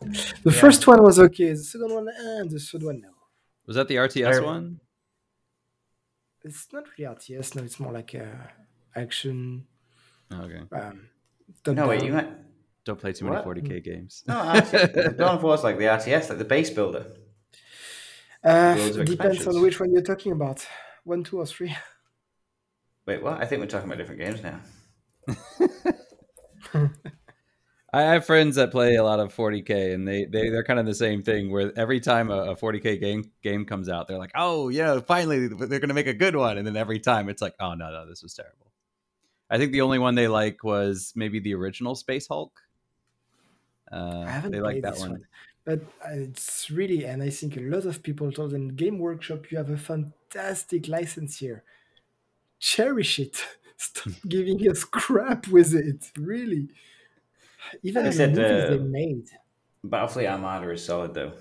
[0.00, 0.60] The yeah.
[0.60, 1.50] first one was okay.
[1.54, 3.08] The second one, and the third one, no.
[3.66, 4.78] Was that the RTS one?
[6.44, 7.56] It's not really RTS.
[7.56, 8.48] No, it's more like a
[8.94, 9.66] action.
[10.30, 10.62] Oh, okay.
[10.70, 11.08] Um,
[11.66, 12.28] no, wait, you might
[12.88, 14.24] don't play too many 40k games.
[14.26, 17.04] No, RTS, Dawn of War is like the RTS, like the base builder.
[18.42, 20.66] Uh, depends on which one you're talking about.
[21.04, 21.76] One, two, or three.
[23.06, 23.42] Wait, what?
[23.42, 24.60] I think we're talking about different games now.
[27.92, 30.86] I have friends that play a lot of 40k, and they they they're kind of
[30.86, 31.50] the same thing.
[31.50, 35.48] Where every time a, a 40k game game comes out, they're like, "Oh, yeah, finally
[35.48, 37.90] they're going to make a good one," and then every time it's like, "Oh no,
[37.90, 38.67] no, this was terrible."
[39.50, 42.52] I think the only one they like was maybe the original Space Hulk.
[43.90, 45.10] Uh, I haven't they like that one.
[45.10, 45.26] one.
[45.64, 45.80] but
[46.10, 49.70] it's really, and I think a lot of people told them, Game Workshop, you have
[49.70, 51.64] a fantastic license here.
[52.58, 53.44] Cherish it.
[53.76, 56.10] Stop giving us crap with it.
[56.18, 56.68] Really.
[57.82, 59.30] Even the said, movies uh, they made.
[59.86, 61.32] Battlefleet Armada is solid though.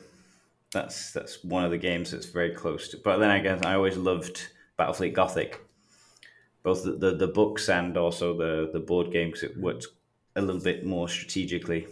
[0.71, 2.97] That's that's one of the games that's very close to.
[2.97, 5.65] But then I guess I always loved Battlefleet Gothic,
[6.67, 9.87] both the, the, the books and also the the board game because it worked
[10.35, 11.87] a little bit more strategically.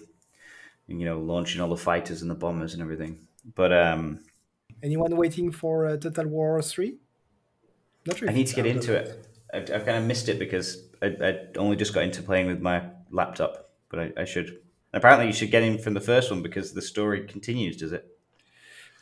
[0.88, 3.26] You know, launching all the fighters and the bombers and everything.
[3.56, 4.20] But um,
[4.84, 6.98] anyone waiting for uh, Total War three?
[8.06, 8.34] Not really.
[8.34, 9.08] I need to get into it.
[9.54, 10.68] I've, I've kind of missed it because
[11.02, 14.60] I, I only just got into playing with my laptop, but I, I should.
[14.92, 17.78] Apparently, you should get in from the first one because the story continues.
[17.78, 18.06] Does it?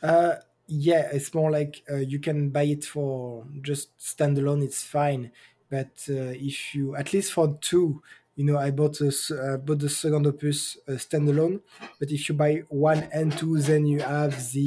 [0.00, 4.62] Uh, yeah, it's more like uh, you can buy it for just standalone.
[4.62, 5.32] It's fine,
[5.74, 8.02] but uh, if you at least for two,
[8.36, 11.56] you know, I bought a, uh, bought the second opus uh, standalone.
[12.00, 14.66] But if you buy one and two, then you have the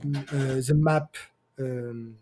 [0.00, 1.16] the map,
[1.58, 2.16] um,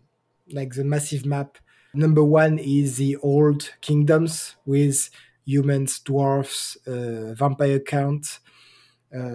[0.51, 1.57] like the massive map
[1.95, 5.11] Number one is the old kingdoms with
[5.45, 8.39] humans, dwarfs, vampire count.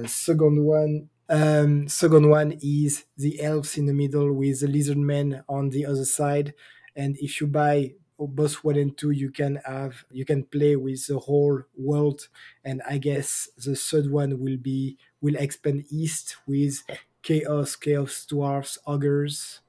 [0.07, 5.45] Second one, um, second one is the elves in the middle with the lizard men
[5.49, 6.55] on the other side.
[6.97, 7.95] And if you buy
[8.27, 12.29] both one and two, you can have you can play with the whole world.
[12.65, 16.83] And I guess the third one will be will expand east with
[17.23, 19.61] chaos, chaos dwarfs, ogres,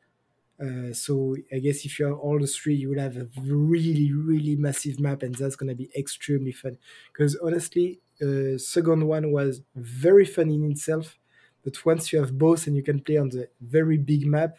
[0.62, 4.12] uh, so I guess if you have all the three, you will have a really,
[4.12, 6.78] really massive map, and that's gonna be extremely fun.
[7.14, 11.18] Because honestly, uh, second one was very fun in itself,
[11.64, 14.58] but once you have both and you can play on the very big map,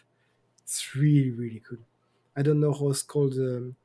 [0.63, 1.79] it's really, really cool.
[2.35, 3.35] I don't know how it's called.
[3.35, 3.77] Um,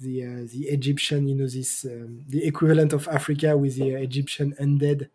[0.00, 4.54] the uh, the Egyptian, you know, this um, the equivalent of Africa with the Egyptian
[4.60, 5.08] undead.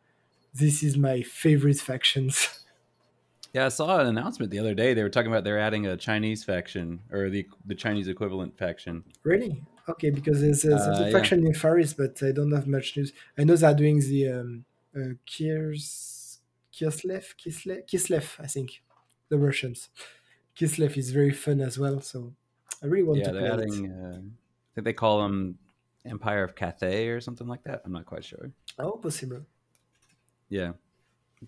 [0.53, 2.59] This is my favorite factions.
[3.53, 4.95] Yeah, I saw an announcement the other day.
[4.95, 9.03] They were talking about they're adding a Chinese faction or the the Chinese equivalent faction.
[9.21, 9.61] Really?
[9.87, 11.49] Okay, because there's, there's uh, a faction yeah.
[11.49, 13.13] in Faris, but I don't have much news.
[13.37, 14.65] I know they're doing the um,
[14.95, 16.23] uh, Kiers
[16.73, 18.81] Kislev, Kislev, Kislev, I think,
[19.29, 19.89] the Russians.
[20.57, 22.01] Kislev is very fun as well.
[22.01, 22.33] So
[22.81, 23.91] I really want yeah, to play adding, it.
[23.91, 24.19] Uh,
[24.73, 25.57] think they call them
[26.05, 27.81] Empire of Cathay or something like that.
[27.86, 28.51] I'm not quite sure.
[28.79, 29.41] Oh, possible.
[30.49, 30.73] Yeah.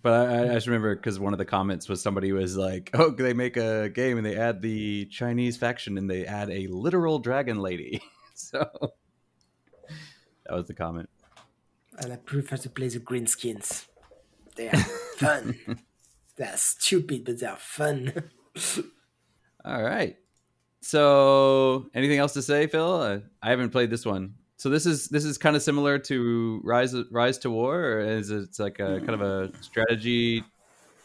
[0.02, 3.10] But I, I just remember because one of the comments was somebody was like, "Oh,
[3.10, 7.18] they make a game and they add the Chinese faction and they add a literal
[7.18, 8.02] dragon lady."
[8.34, 8.68] so
[10.44, 11.08] that was the comment.
[11.98, 13.86] And I prefer to play the green skins.
[14.56, 15.58] They are fun.
[16.36, 18.12] they are stupid, but they are fun.
[19.64, 20.16] All right.
[20.86, 23.02] So, anything else to say, Phil?
[23.02, 24.34] Uh, I haven't played this one.
[24.56, 28.30] So this is this is kind of similar to Rise Rise to War, or is
[28.30, 30.44] it like a kind of a strategy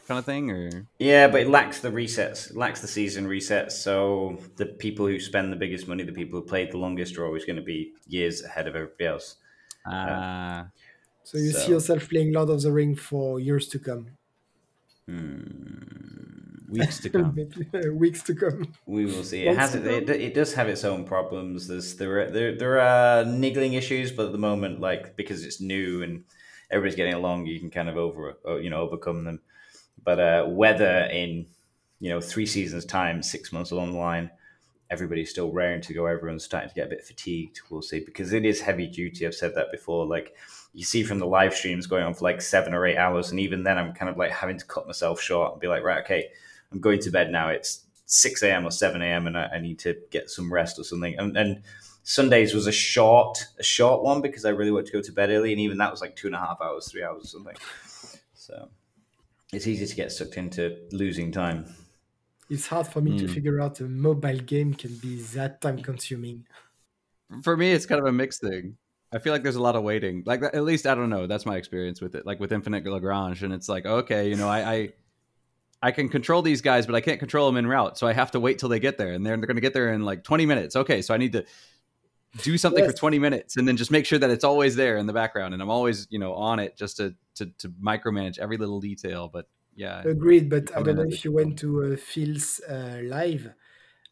[0.07, 3.71] kind of thing, or yeah, but it lacks the resets, it lacks the season resets.
[3.71, 7.25] So the people who spend the biggest money, the people who played the longest, are
[7.25, 9.37] always going to be years ahead of everybody else.
[9.87, 10.59] Ah.
[10.59, 10.65] Uh,
[11.23, 11.59] so you so.
[11.59, 14.09] see yourself playing Lord of the Ring for years to come.
[15.07, 16.50] Hmm.
[16.71, 17.38] Weeks to come.
[17.97, 18.73] weeks to come.
[18.86, 19.43] We will see.
[19.45, 20.34] It has it, it, it.
[20.34, 21.67] does have its own problems.
[21.67, 25.60] There's there are, there there are niggling issues, but at the moment, like because it's
[25.60, 26.23] new and
[26.69, 29.41] everybody's getting along, you can kind of over uh, you know overcome them.
[30.01, 31.45] But uh, whether in
[31.99, 34.31] you know three seasons time, six months along the line,
[34.89, 36.05] everybody's still raring to go.
[36.05, 37.60] Everyone's starting to get a bit fatigued.
[37.69, 39.27] We'll see because it is heavy duty.
[39.27, 40.05] I've said that before.
[40.05, 40.36] Like
[40.73, 43.41] you see from the live streams going on for like seven or eight hours, and
[43.41, 46.01] even then, I'm kind of like having to cut myself short and be like, right,
[46.05, 46.29] okay,
[46.71, 47.49] I'm going to bed now.
[47.49, 48.65] It's six a.m.
[48.65, 49.27] or seven a.m.
[49.27, 51.17] and I, I, need to get some rest or something.
[51.17, 51.62] And, and
[52.03, 55.29] Sundays was a short, a short one because I really wanted to go to bed
[55.29, 57.55] early, and even that was like two and a half hours, three hours or something.
[58.34, 58.69] So
[59.53, 61.65] it's easy to get sucked into losing time.
[62.49, 63.19] It's hard for me mm.
[63.19, 63.34] to hmm.
[63.34, 66.45] figure out a mobile game can be that time consuming.
[67.43, 68.75] For me, it's kind of a mixed thing.
[69.13, 70.23] I feel like there's a lot of waiting.
[70.25, 71.27] Like at least I don't know.
[71.27, 72.25] That's my experience with it.
[72.25, 74.89] Like with Infinite Lagrange, and it's like okay, you know, I, I
[75.81, 77.97] I can control these guys, but I can't control them in route.
[77.97, 79.73] So I have to wait till they get there, and they're they're going to get
[79.73, 80.75] there in like 20 minutes.
[80.75, 81.45] Okay, so I need to
[82.43, 82.91] do something yes.
[82.91, 85.53] for 20 minutes, and then just make sure that it's always there in the background,
[85.53, 89.29] and I'm always you know on it just to to, to micromanage every little detail.
[89.31, 90.49] But yeah, agreed.
[90.49, 93.51] But I don't know if you went to uh, Phil's uh, live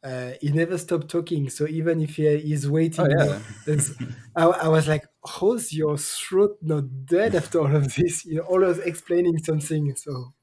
[0.03, 1.49] uh, he never stopped talking.
[1.49, 3.77] So even if he is waiting, oh, yeah.
[4.35, 8.43] I, I, was like, "How's your throat not dead after all of this?" You know,
[8.43, 9.95] always explaining something.
[9.95, 10.33] So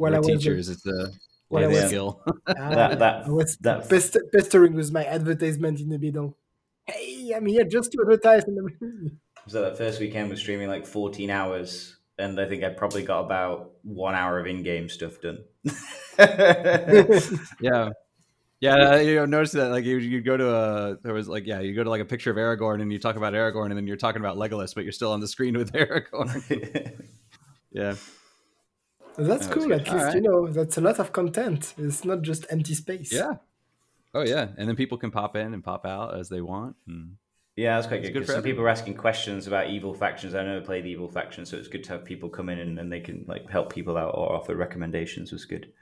[0.00, 1.10] while We're I was teachers, it's a
[1.48, 2.22] while I was, skill.
[2.26, 6.36] uh, that, that, I was that, pest- pestering with my advertisement in the middle.
[6.86, 8.44] Hey, I'm here just to advertise.
[9.46, 13.20] so that first weekend was streaming like 14 hours and I think I probably got
[13.20, 15.38] about one hour of in-game stuff done.
[17.60, 17.90] yeah,
[18.60, 21.60] yeah, you know, notice that like you you go to a there was like yeah
[21.60, 23.86] you go to like a picture of Aragorn and you talk about Aragorn and then
[23.86, 27.06] you're talking about Legolas but you're still on the screen with Aragorn.
[27.72, 27.94] yeah,
[29.24, 29.72] that's cool.
[29.72, 30.14] At least right.
[30.14, 31.74] you know that's a lot of content.
[31.78, 33.12] It's not just empty space.
[33.12, 33.34] Yeah.
[34.14, 36.76] Oh yeah, and then people can pop in and pop out as they want.
[36.86, 37.16] And
[37.56, 38.12] yeah, that's quite good.
[38.12, 40.34] good some people are asking questions about evil factions.
[40.34, 42.78] I never played the evil factions, so it's good to have people come in and,
[42.78, 45.32] and they can like help people out or offer recommendations.
[45.32, 45.72] Was good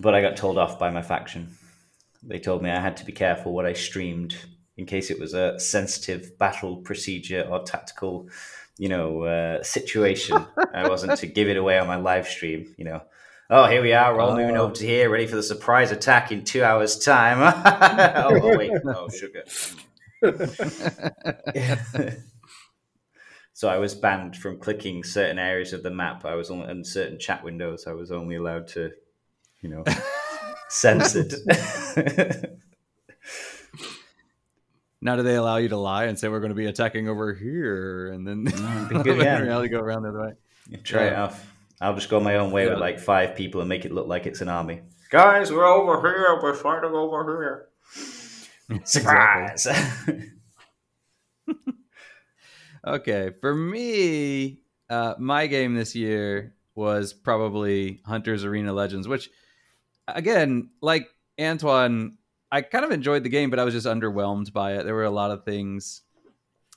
[0.00, 1.56] but I got told off by my faction.
[2.22, 4.36] They told me I had to be careful what I streamed
[4.76, 8.28] in case it was a sensitive battle procedure or tactical,
[8.78, 10.44] you know, uh, situation.
[10.72, 12.74] I wasn't to give it away on my live stream.
[12.76, 13.02] You know,
[13.50, 16.32] oh here we are, we're all moving over to here, ready for the surprise attack
[16.32, 17.38] in two hours' time.
[18.16, 19.44] oh, oh, wait, oh sugar.
[23.52, 26.24] so I was banned from clicking certain areas of the map.
[26.24, 27.86] I was on in certain chat windows.
[27.86, 28.92] I was only allowed to
[29.64, 29.84] you know,
[30.68, 31.34] censored.
[35.04, 37.34] Now, do they allow you to lie and say we're going to be attacking over
[37.34, 39.38] here, and then mm, good, yeah.
[39.38, 40.32] reality go around the other way?
[40.70, 41.08] Yeah, try yeah.
[41.08, 41.52] it off.
[41.78, 42.70] I'll just go my own way yeah.
[42.70, 44.80] with like five people and make it look like it's an army.
[45.10, 46.40] Guys, we're over here.
[46.42, 47.68] We're fighting over
[48.66, 48.80] here.
[48.84, 49.66] Surprise!
[52.86, 59.28] okay, for me, uh, my game this year was probably Hunter's Arena Legends, which
[60.08, 62.16] again, like Antoine,
[62.54, 64.84] I kind of enjoyed the game, but I was just underwhelmed by it.
[64.84, 66.02] There were a lot of things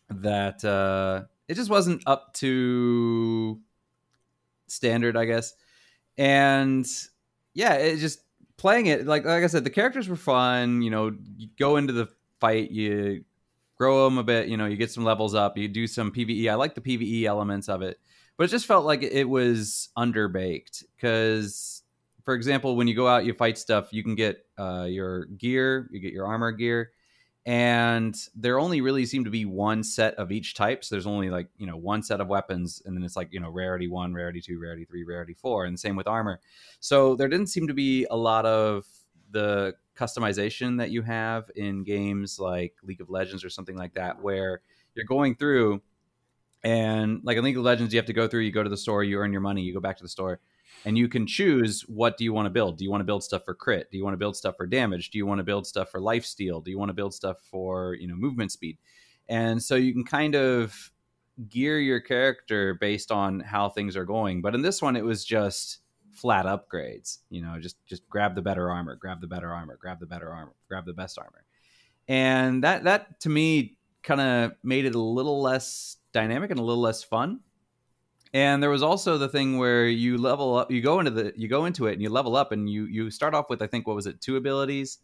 [0.10, 3.60] that uh, it just wasn't up to
[4.66, 5.54] standard, I guess.
[6.18, 6.84] And
[7.54, 8.22] yeah, it just
[8.58, 10.82] playing it like like I said, the characters were fun.
[10.82, 12.10] You know, you go into the
[12.40, 13.24] fight, you
[13.76, 14.48] grow them a bit.
[14.48, 16.50] You know, you get some levels up, you do some PVE.
[16.50, 18.00] I like the PVE elements of it,
[18.36, 21.77] but it just felt like it was underbaked because
[22.28, 25.88] for example, when you go out, you fight stuff, you can get uh, your gear,
[25.94, 26.92] you get your armor gear,
[27.46, 30.84] and there only really seem to be one set of each type.
[30.84, 33.40] So there's only like you know one set of weapons, and then it's like you
[33.40, 36.42] know rarity one, rarity two, rarity three, rarity four, and same with armor.
[36.82, 38.86] So there didn't seem to be a lot of
[39.32, 44.22] the customization that you have in games like League of Legends or something like that,
[44.22, 44.60] where
[44.96, 45.82] you're going through
[46.62, 48.76] and like in League of Legends, you have to go through, you go to the
[48.76, 50.42] store, you earn your money, you go back to the store,
[50.86, 52.78] and you can choose what do you want to build.
[52.78, 53.92] Do you want to build stuff for crit?
[53.92, 55.10] Do you want to build stuff for damage?
[55.10, 56.62] Do you want to build stuff for life steal?
[56.62, 58.78] Do you want to build stuff for, you know, movement speed?
[59.30, 60.92] And so you can kind of
[61.50, 64.42] gear your character based on how things are going.
[64.42, 65.80] But in this one, it was just
[66.12, 67.20] flat upgrades.
[67.30, 70.32] You know, just just grab the better armor, grab the better armor, grab the better
[70.32, 71.46] armor, grab the best armor.
[72.08, 76.64] And that that to me kind of made it a little less dynamic and a
[76.64, 77.42] little less fun.
[78.34, 81.48] And there was also the thing where you level up, you go into the, you
[81.48, 83.88] go into it and you level up, and you you start off with I think
[83.88, 85.00] what was it, two abilities,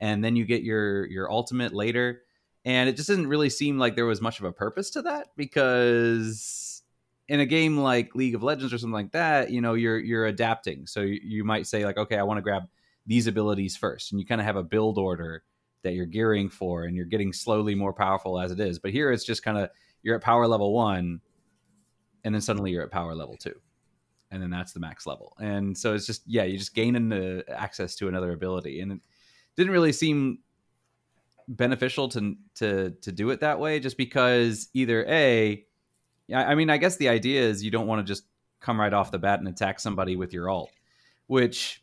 [0.00, 2.22] and then you get your your ultimate later,
[2.64, 5.28] and it just didn't really seem like there was much of a purpose to that
[5.36, 6.82] because
[7.28, 10.26] in a game like League of Legends or something like that, you know, you're you're
[10.26, 10.86] adapting.
[10.86, 12.64] So you, you might say like, okay, I want to grab
[13.06, 15.42] these abilities first, and you kind of have a build order
[15.82, 18.78] that you're gearing for, and you're getting slowly more powerful as it is.
[18.78, 19.70] But here it's just kind of
[20.02, 21.20] you're at power level one,
[22.24, 23.54] and then suddenly you're at power level two,
[24.30, 25.36] and then that's the max level.
[25.38, 28.92] And so it's just yeah, you just gain into uh, access to another ability, and
[28.92, 29.00] it
[29.56, 30.38] didn't really seem
[31.48, 35.64] beneficial to to to do it that way, just because either a,
[36.34, 38.24] I mean, I guess the idea is you don't want to just
[38.60, 40.70] come right off the bat and attack somebody with your alt,
[41.26, 41.82] which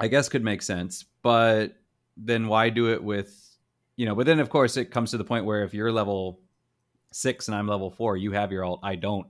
[0.00, 1.76] I guess could make sense, but
[2.16, 3.44] then why do it with
[3.94, 6.40] you know but then of course it comes to the point where if you're level
[7.12, 9.26] six and I'm level four, you have your alt, I don't,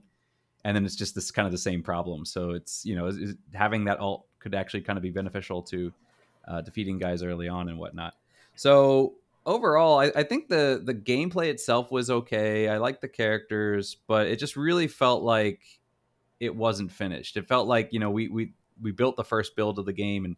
[0.65, 2.25] and then it's just this kind of the same problem.
[2.25, 5.61] So it's you know is, is having that alt could actually kind of be beneficial
[5.63, 5.91] to
[6.47, 8.13] uh, defeating guys early on and whatnot.
[8.55, 12.67] So overall, I, I, think the the gameplay itself was okay.
[12.67, 15.61] I like the characters, but it just really felt like
[16.39, 17.37] it wasn't finished.
[17.37, 20.25] It felt like you know we we we built the first build of the game,
[20.25, 20.35] and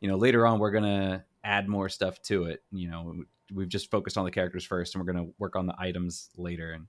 [0.00, 2.62] you know later on we're gonna add more stuff to it.
[2.72, 5.74] You know we've just focused on the characters first, and we're to work on the
[5.78, 6.72] items later.
[6.72, 6.86] And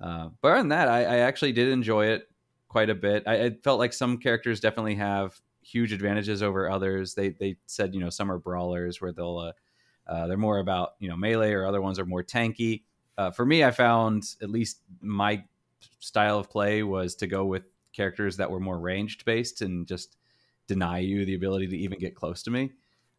[0.00, 2.28] uh, but other than that, I, I, actually did enjoy it
[2.68, 3.24] quite a bit.
[3.26, 7.14] I, felt like some characters definitely have huge advantages over others.
[7.14, 9.52] They they said you know some are brawlers where they'll uh,
[10.06, 12.82] uh, they're more about you know melee, or other ones are more tanky.
[13.18, 15.44] Uh, for me, I found at least my
[15.98, 20.16] style of play was to go with characters that were more ranged based and just
[20.66, 22.70] deny you the ability to even get close to me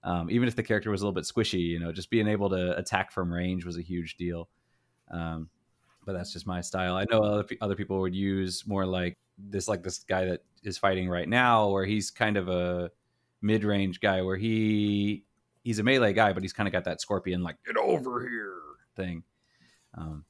[0.04, 2.50] um, even if the character was a little bit squishy, you know, just being able
[2.50, 4.50] to attack from range was a huge deal.
[5.12, 5.50] Um,
[6.06, 6.96] but that's just my style.
[6.96, 10.78] I know other other people would use more like this, like this guy that is
[10.78, 12.92] fighting right now, where he's kind of a
[13.42, 15.24] mid range guy, where he
[15.64, 18.58] he's a melee guy, but he's kind of got that scorpion like get over here
[18.96, 19.24] thing.
[19.98, 20.26] Um,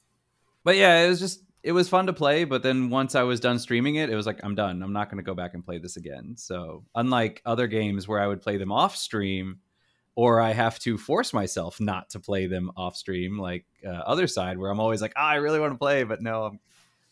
[0.64, 3.40] but yeah, it was just it was fun to play, but then once I was
[3.40, 4.82] done streaming it, it was like I'm done.
[4.82, 6.34] I'm not going to go back and play this again.
[6.36, 9.58] So unlike other games where I would play them off stream,
[10.14, 14.56] or I have to force myself not to play them off stream, like uh, Othercide
[14.56, 16.60] where I'm always like, oh, I really want to play, but no, I'm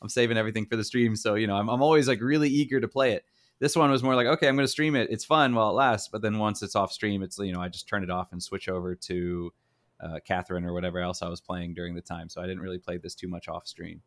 [0.02, 1.16] I'm saving everything for the stream.
[1.16, 3.24] So you know, I'm I'm always like really eager to play it.
[3.58, 5.10] This one was more like, okay, I'm going to stream it.
[5.10, 7.68] It's fun while it lasts, but then once it's off stream, it's you know, I
[7.68, 9.52] just turn it off and switch over to
[10.00, 12.30] uh, Catherine or whatever else I was playing during the time.
[12.30, 14.00] So I didn't really play this too much off stream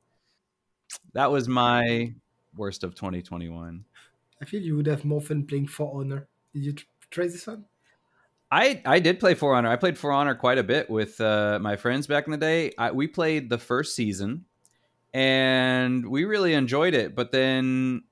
[1.14, 2.14] that was my
[2.56, 3.86] worst of 2021.
[4.42, 6.28] I feel you would have more fun playing For Honor.
[6.54, 6.76] Did you
[7.10, 7.66] try this one?
[8.54, 9.70] I I did play For Honor.
[9.70, 12.72] I played For Honor quite a bit with uh, my friends back in the day.
[12.78, 14.46] I, we played the first season,
[15.12, 17.16] and we really enjoyed it.
[17.16, 18.04] But then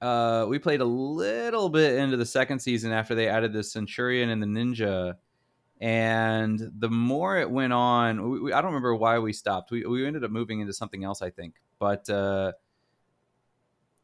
[0.00, 4.30] uh, we played a little bit into the second season after they added the Centurion
[4.30, 5.14] and the Ninja.
[5.80, 9.72] And the more it went on, we, we, I don't remember why we stopped.
[9.72, 11.56] We, we ended up moving into something else, I think.
[11.80, 12.52] But uh,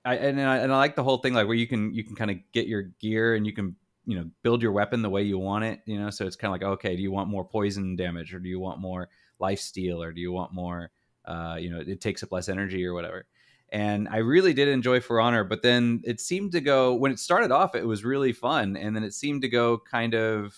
[0.05, 2.17] I and I, and I like the whole thing, like where you can you can
[2.17, 3.77] kind of get your gear and you can
[4.09, 5.81] you know build your weapon the way you want it.
[5.87, 8.41] You know, so it's kind of like okay, do you want more poison damage or
[8.41, 10.91] do you want more life steal or do you want more?
[11.25, 13.27] Uh, you know, it takes up less energy or whatever
[13.71, 15.45] and I really did enjoy For Honor.
[15.45, 18.97] But then it seemed to go when it started off, it was really fun, and
[18.97, 20.57] then it seemed to go kind of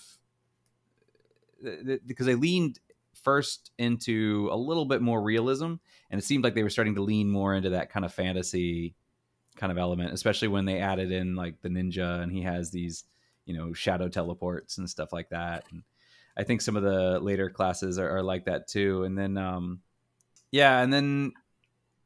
[2.05, 2.79] because they leaned
[3.13, 5.75] first into a little bit more realism,
[6.09, 8.95] and it seemed like they were starting to lean more into that kind of fantasy
[9.57, 13.03] kind of element, especially when they added in like the ninja and he has these,
[13.51, 15.65] you know, shadow teleports and stuff like that.
[15.71, 15.83] And
[16.37, 19.03] I think some of the later classes are, are like that too.
[19.03, 19.81] And then, um,
[20.51, 21.33] yeah, and then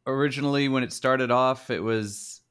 [0.08, 2.42] originally when it started off, it was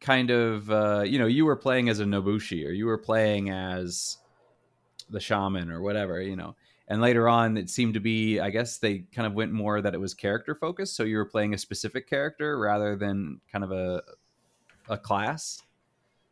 [0.00, 3.50] kind of uh, you know you were playing as a Nobushi or you were playing
[3.50, 4.18] as
[5.10, 6.54] the shaman or whatever, you know.
[6.88, 9.94] And later on, it seemed to be, I guess they kind of went more that
[9.94, 10.94] it was character focused.
[10.94, 14.02] So you were playing a specific character rather than kind of a,
[14.88, 15.62] a class.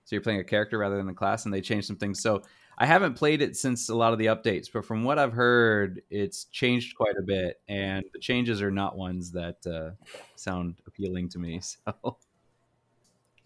[0.05, 2.21] So you're playing a character rather than a class, and they changed some things.
[2.21, 2.43] So
[2.77, 6.03] I haven't played it since a lot of the updates, but from what I've heard,
[6.11, 9.91] it's changed quite a bit, and the changes are not ones that uh,
[10.37, 11.61] sound appealing to me.
[11.95, 12.17] So,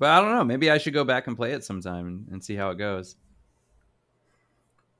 [0.01, 0.45] but I don't know.
[0.45, 3.17] Maybe I should go back and play it sometime and, and see how it goes.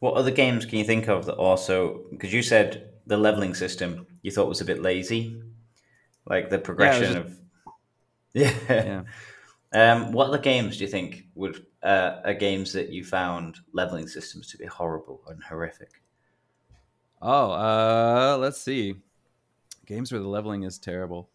[0.01, 2.03] What other games can you think of that also?
[2.11, 5.41] Because you said the leveling system you thought was a bit lazy,
[6.27, 7.39] like the progression
[8.33, 8.55] yeah, just...
[8.57, 8.85] of yeah.
[8.85, 9.03] yeah.
[9.73, 14.09] Um, what other games do you think would uh, are games that you found leveling
[14.09, 16.03] systems to be horrible and horrific?
[17.21, 18.95] Oh, uh, let's see.
[19.87, 21.31] Games where the leveling is terrible.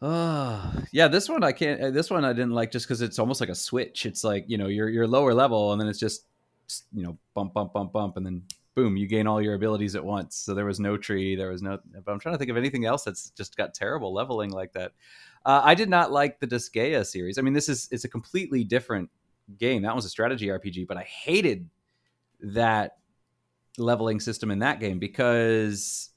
[0.00, 1.80] Oh, yeah, this one I can't.
[1.80, 4.06] Uh, this one I didn't like just because it's almost like a switch.
[4.06, 6.26] It's like you know you're you're lower level and then it's just
[6.92, 8.42] you know bump bump bump bump and then
[8.74, 10.36] boom you gain all your abilities at once.
[10.36, 11.36] So there was no tree.
[11.36, 11.78] There was no.
[12.04, 14.92] But I'm trying to think of anything else that's just got terrible leveling like that.
[15.44, 17.38] Uh, I did not like the Disgaea series.
[17.38, 19.10] I mean, this is it's a completely different
[19.58, 19.82] game.
[19.82, 21.68] That was a strategy RPG, but I hated
[22.40, 22.96] that
[23.76, 26.10] leveling system in that game because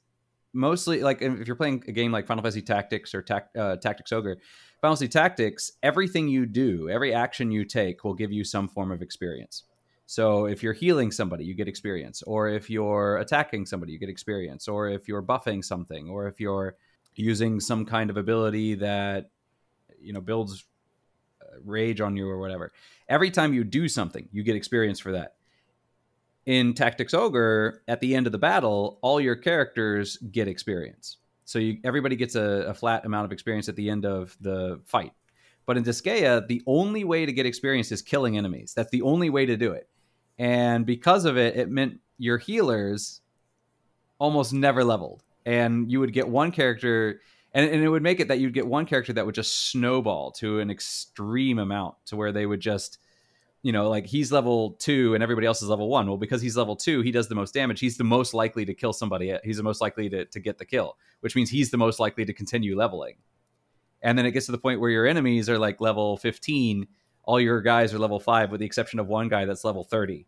[0.52, 3.24] mostly like if you're playing a game like Final Fantasy Tactics or
[3.56, 4.36] uh, Tactics Ogre,
[4.80, 8.90] Final Fantasy Tactics, everything you do, every action you take will give you some form
[8.90, 9.64] of experience.
[10.06, 14.08] So if you're healing somebody, you get experience, or if you're attacking somebody, you get
[14.08, 16.76] experience, or if you're buffing something, or if you're
[17.18, 19.30] using some kind of ability that
[20.00, 20.64] you know builds
[21.42, 22.72] uh, rage on you or whatever.
[23.08, 25.34] Every time you do something, you get experience for that.
[26.46, 31.18] In Tactics Ogre, at the end of the battle, all your characters get experience.
[31.44, 34.80] So you, everybody gets a, a flat amount of experience at the end of the
[34.84, 35.12] fight.
[35.66, 38.72] But in Disgaea, the only way to get experience is killing enemies.
[38.74, 39.88] That's the only way to do it.
[40.38, 43.20] And because of it, it meant your healers
[44.18, 47.20] almost never leveled and you would get one character
[47.52, 50.30] and, and it would make it that you'd get one character that would just snowball
[50.32, 52.98] to an extreme amount to where they would just
[53.62, 56.06] you know like he's level two and everybody else is level one.
[56.06, 57.80] Well because he's level two he does the most damage.
[57.80, 59.36] He's the most likely to kill somebody.
[59.44, 62.24] He's the most likely to, to get the kill which means he's the most likely
[62.24, 63.16] to continue leveling.
[64.00, 66.86] And then it gets to the point where your enemies are like level 15
[67.24, 70.26] all your guys are level 5 with the exception of one guy that's level 30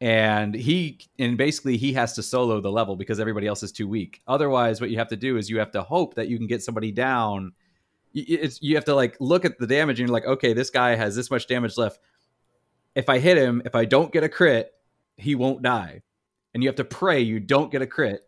[0.00, 3.88] and he and basically he has to solo the level because everybody else is too
[3.88, 4.22] weak.
[4.26, 6.62] Otherwise what you have to do is you have to hope that you can get
[6.62, 7.52] somebody down.
[8.14, 10.94] It's you have to like look at the damage and you're like okay this guy
[10.94, 11.98] has this much damage left.
[12.94, 14.72] If i hit him if i don't get a crit
[15.16, 16.02] he won't die.
[16.54, 18.22] And you have to pray you don't get a crit.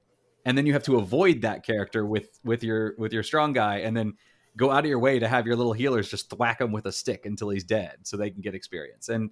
[0.45, 3.79] And then you have to avoid that character with with your with your strong guy
[3.79, 4.15] and then
[4.57, 6.93] go out of your way to have your little healers just thwack him with a
[6.93, 9.09] stick until he's dead so they can get experience.
[9.09, 9.31] And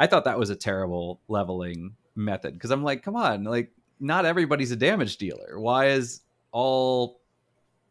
[0.00, 3.70] I thought that was a terrible leveling method because I'm like, come on, like
[4.00, 5.60] not everybody's a damage dealer.
[5.60, 6.22] Why is
[6.52, 7.20] all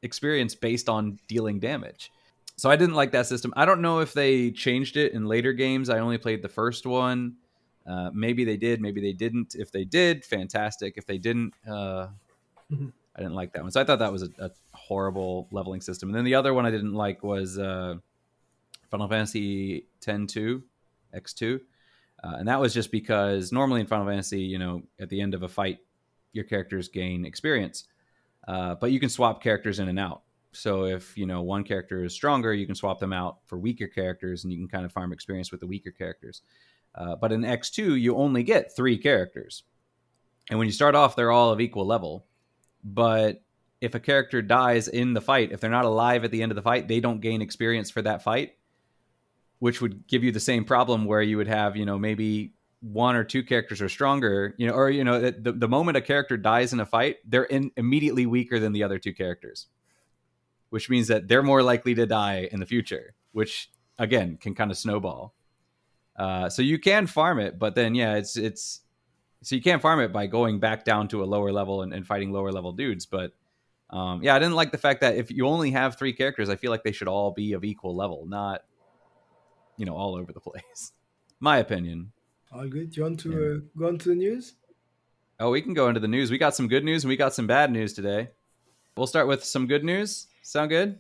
[0.01, 2.12] experience based on dealing damage?
[2.57, 3.53] So I didn't like that system.
[3.55, 5.88] I don't know if they changed it in later games.
[5.88, 7.36] I only played the first one.
[7.86, 9.53] Uh, maybe they did, maybe they didn't.
[9.53, 10.95] If they did, fantastic.
[10.97, 12.07] If they didn't, uh,
[12.72, 12.88] mm-hmm.
[13.16, 13.72] I didn't like that one.
[13.72, 16.10] So I thought that was a, a, horrible leveling system.
[16.10, 17.95] And then the other one I didn't like was uh,
[18.89, 20.64] Final Fantasy X 2,
[21.16, 21.60] X2.
[22.24, 25.34] Uh, and that was just because normally in Final Fantasy, you know, at the end
[25.34, 25.80] of a fight,
[26.34, 27.86] your characters gain experience,
[28.47, 30.24] uh, but you can swap characters in and out.
[30.51, 33.88] So if you know one character is stronger, you can swap them out for weaker
[33.88, 36.41] characters, and you can kind of farm experience with the weaker characters.
[36.95, 39.63] Uh, but in X two, you only get three characters,
[40.49, 42.26] and when you start off, they're all of equal level.
[42.84, 43.43] But
[43.80, 46.55] if a character dies in the fight, if they're not alive at the end of
[46.55, 48.55] the fight, they don't gain experience for that fight
[49.60, 53.16] which would give you the same problem where you would have, you know, maybe one
[53.16, 56.38] or two characters are stronger, you know, or you know, the, the moment a character
[56.38, 59.68] dies in a fight, they're in, immediately weaker than the other two characters,
[60.70, 64.72] which means that they're more likely to die in the future, which again can kind
[64.72, 65.34] of snowball.
[66.18, 68.82] Uh, so you can farm it, but then yeah, it's it's
[69.41, 72.05] so you can't farm it by going back down to a lower level and, and
[72.05, 73.05] fighting lower level dudes.
[73.05, 73.34] But
[73.89, 76.55] um, yeah, I didn't like the fact that if you only have three characters, I
[76.55, 78.62] feel like they should all be of equal level, not
[79.80, 80.91] you know all over the place.
[81.39, 82.11] My opinion.
[82.51, 82.95] All good.
[82.95, 83.38] You want to yeah.
[83.38, 84.53] uh, go on to the news?
[85.39, 86.30] Oh, we can go into the news.
[86.30, 88.30] We got some good news and we got some bad news today.
[88.97, 90.27] We'll start with some good news.
[90.41, 90.99] Sound good?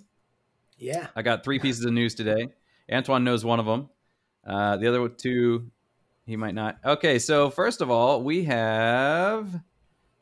[0.77, 1.07] Yeah.
[1.13, 2.49] I got three pieces of news today.
[2.89, 3.89] Antoine knows one of them.
[4.47, 5.69] Uh, the other two,
[6.25, 6.77] he might not.
[6.85, 9.61] Okay, so first of all, we have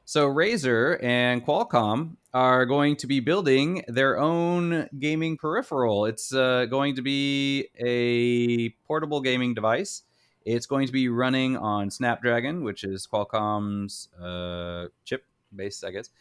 [0.06, 6.06] so Razer and Qualcomm are going to be building their own gaming peripheral.
[6.06, 10.04] It's uh, going to be a portable gaming device.
[10.46, 15.26] It's going to be running on Snapdragon, which is Qualcomm's uh, chip
[15.56, 16.12] based, I guess.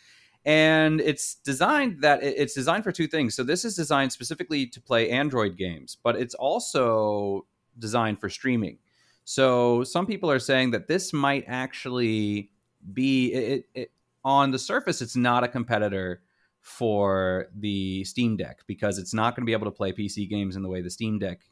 [0.47, 3.35] And it's designed that it's designed for two things.
[3.35, 7.45] So this is designed specifically to play Android games, but it's also
[7.79, 8.79] designed for streaming.
[9.25, 12.53] So some people are saying that this might actually
[12.95, 13.91] be it, it,
[14.27, 15.01] on the surface.
[15.01, 16.21] It's not a competitor
[16.61, 20.57] for the Steam Deck because it's not going to be able to play PC games
[20.57, 21.43] in the way the Steam Deck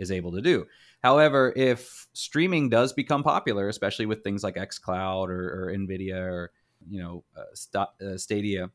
[0.00, 0.66] is able to do.
[1.00, 6.50] However, if streaming does become popular, especially with things like xCloud or, or Nvidia or
[6.90, 8.68] you know uh, St- uh, Stadia,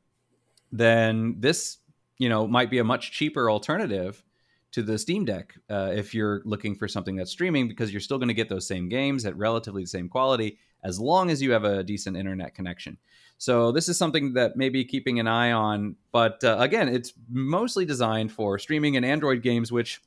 [0.72, 1.80] then this
[2.18, 4.24] you know might be a much cheaper alternative
[4.72, 8.20] to the Steam Deck uh, if you're looking for something that's streaming because you're still
[8.20, 11.52] going to get those same games at relatively the same quality as long as you
[11.52, 12.98] have a decent internet connection.
[13.38, 15.96] So this is something that maybe keeping an eye on.
[16.12, 20.02] But uh, again, it's mostly designed for streaming and Android games, which,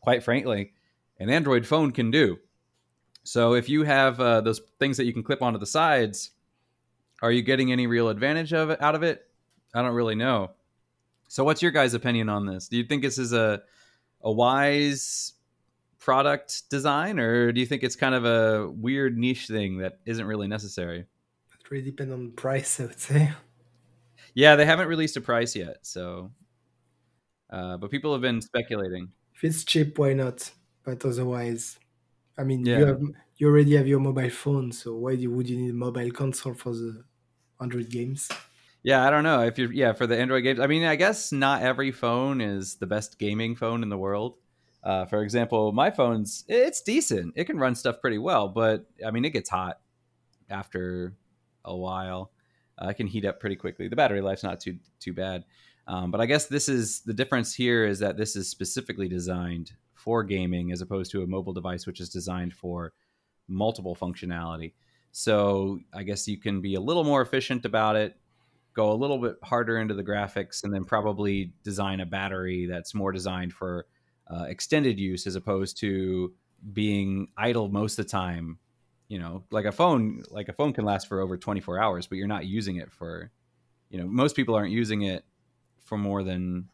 [0.00, 0.72] quite frankly,
[1.18, 2.38] an Android phone can do.
[3.24, 6.30] So if you have uh, those things that you can clip onto the sides,
[7.20, 9.26] are you getting any real advantage of it out of it?
[9.74, 10.50] I don't really know.
[11.28, 12.68] So what's your guys' opinion on this?
[12.68, 13.62] Do you think this is a
[14.22, 15.32] a wise
[16.02, 20.26] product design, or do you think it's kind of a weird niche thing that isn't
[20.26, 21.00] really necessary?
[21.00, 23.32] It really depends on the price, I would say.
[24.34, 26.32] Yeah, they haven't released a price yet, so.
[27.50, 29.10] Uh, but people have been speculating.
[29.34, 30.50] If it's cheap, why not?
[30.84, 31.78] But otherwise,
[32.36, 32.78] I mean, yeah.
[32.78, 33.00] you have
[33.36, 36.72] you already have your mobile phone, so why would you need a mobile console for
[36.72, 37.04] the
[37.60, 38.28] Android games?
[38.82, 40.58] Yeah, I don't know if you're yeah for the Android games.
[40.58, 44.34] I mean, I guess not every phone is the best gaming phone in the world.
[44.82, 47.34] Uh, for example, my phone's it's decent.
[47.36, 49.80] It can run stuff pretty well, but I mean, it gets hot
[50.50, 51.14] after
[51.64, 52.32] a while.
[52.80, 53.88] Uh, it can heat up pretty quickly.
[53.88, 55.44] The battery life's not too too bad.
[55.86, 59.72] Um, but I guess this is the difference here is that this is specifically designed
[59.94, 62.92] for gaming as opposed to a mobile device which is designed for
[63.48, 64.72] multiple functionality.
[65.12, 68.16] So I guess you can be a little more efficient about it,
[68.74, 72.94] go a little bit harder into the graphics, and then probably design a battery that's
[72.94, 73.86] more designed for
[74.28, 76.32] uh, extended use as opposed to
[76.72, 78.58] being idle most of the time.
[79.08, 82.16] You know like a phone like a phone can last for over 24 hours but
[82.16, 83.30] you're not using it for
[83.90, 85.26] you know most people aren't using it
[85.84, 86.66] for more than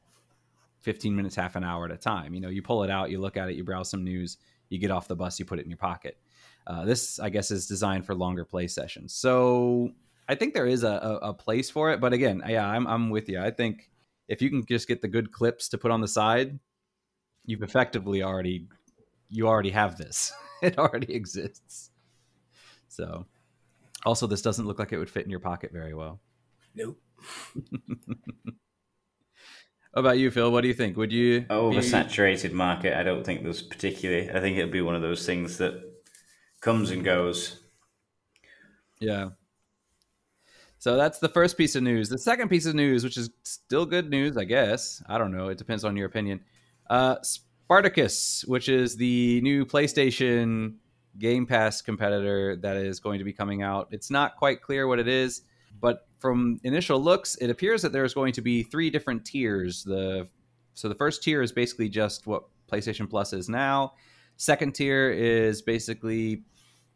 [0.83, 2.35] 15 minutes half an hour at a time.
[2.35, 4.37] You know you pull it out you look at it you browse some news
[4.69, 6.17] you get off the bus you put it in your pocket.
[6.65, 9.15] Uh, this i guess is designed for longer play sessions.
[9.15, 9.91] So
[10.29, 13.11] i think there is a, a, a place for it but again yeah I'm, I'm
[13.11, 13.41] with you.
[13.41, 13.91] I think
[14.29, 16.61] if you can just get the good clips to put on the side
[17.49, 18.69] you've effectively already
[19.29, 20.33] you already have this
[20.63, 21.91] it already exists
[22.99, 23.27] so,
[24.05, 26.21] also, this doesn't look like it would fit in your pocket very well.
[26.75, 27.01] Nope.
[29.95, 30.51] about you, Phil?
[30.51, 30.97] What do you think?
[30.97, 32.55] Would you oh, oversaturated be...
[32.55, 32.99] market?
[32.99, 34.31] I don't think there's particularly.
[34.31, 35.81] I think it'd be one of those things that
[36.61, 37.61] comes and goes.
[39.01, 39.31] Yeah.
[40.81, 42.09] So that's the first piece of news.
[42.09, 45.03] The second piece of news, which is still good news, I guess.
[45.09, 45.49] I don't know.
[45.49, 46.41] It depends on your opinion.
[46.89, 50.77] Uh, Spartacus, which is the new PlayStation
[51.19, 53.89] Game Pass competitor that is going to be coming out.
[53.91, 55.43] It's not quite clear what it is,
[55.81, 59.85] but from initial looks, it appears that there's going to be three different tiers.
[59.85, 60.29] The
[60.75, 63.95] so the first tier is basically just what PlayStation Plus is now.
[64.37, 66.45] Second tier is basically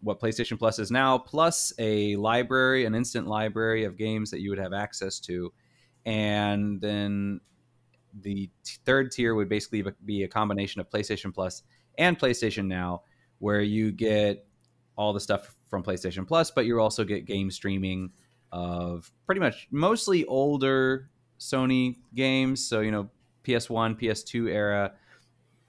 [0.01, 4.51] what PlayStation Plus is now, plus a library, an instant library of games that you
[4.51, 5.53] would have access to.
[6.05, 7.41] And then
[8.21, 8.51] the
[8.85, 11.63] third tier would basically be a combination of PlayStation Plus
[11.99, 13.03] and PlayStation Now,
[13.39, 14.47] where you get
[14.97, 18.11] all the stuff from PlayStation Plus, but you also get game streaming
[18.53, 21.09] of pretty much mostly older
[21.39, 22.65] Sony games.
[22.65, 23.09] So, you know,
[23.45, 24.93] PS1, PS2 era.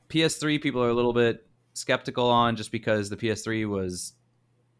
[0.09, 4.13] PS3 people are a little bit skeptical on just because the PS3 was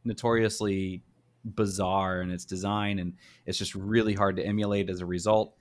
[0.04, 1.02] notoriously
[1.44, 3.14] bizarre in its design and
[3.46, 5.56] it's just really hard to emulate as a result.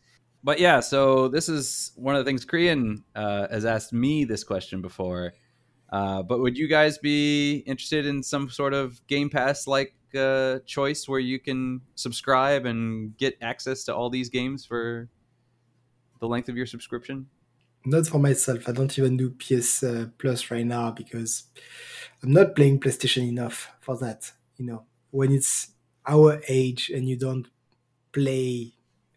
[0.44, 4.42] But yeah, so this is one of the things Korean uh, has asked me this
[4.42, 5.34] question before
[5.92, 10.60] uh, but would you guys be interested in some sort of Game Pass like uh,
[10.64, 15.10] choice where you can subscribe and get access to all these games for
[16.20, 17.26] the length of your subscription?
[17.84, 18.68] Not for myself.
[18.68, 21.44] I don't even do PS uh, Plus right now because
[22.22, 24.32] I'm not playing PlayStation enough for that.
[24.56, 25.72] You know, when it's
[26.06, 27.48] our age and you don't
[28.12, 28.72] play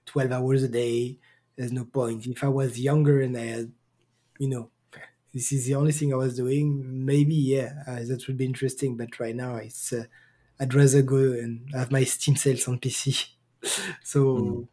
[0.05, 1.19] 12 hours a day,
[1.55, 2.25] there's no point.
[2.27, 3.71] If I was younger and I had,
[4.39, 4.69] you know,
[5.33, 8.95] this is the only thing I was doing, maybe yeah, uh, that would be interesting.
[8.95, 10.05] But right now, it's uh,
[10.59, 13.27] I'd rather go and have my Steam sales on PC.
[14.03, 14.67] so mm.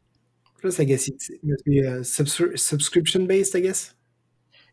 [0.60, 3.56] plus, I guess it must be a subs- subscription based.
[3.56, 3.92] I guess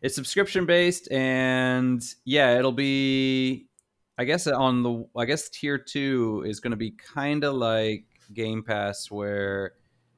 [0.00, 3.66] it's subscription based, and yeah, it'll be.
[4.16, 8.04] I guess on the I guess tier two is going to be kind of like
[8.32, 9.72] Game Pass, where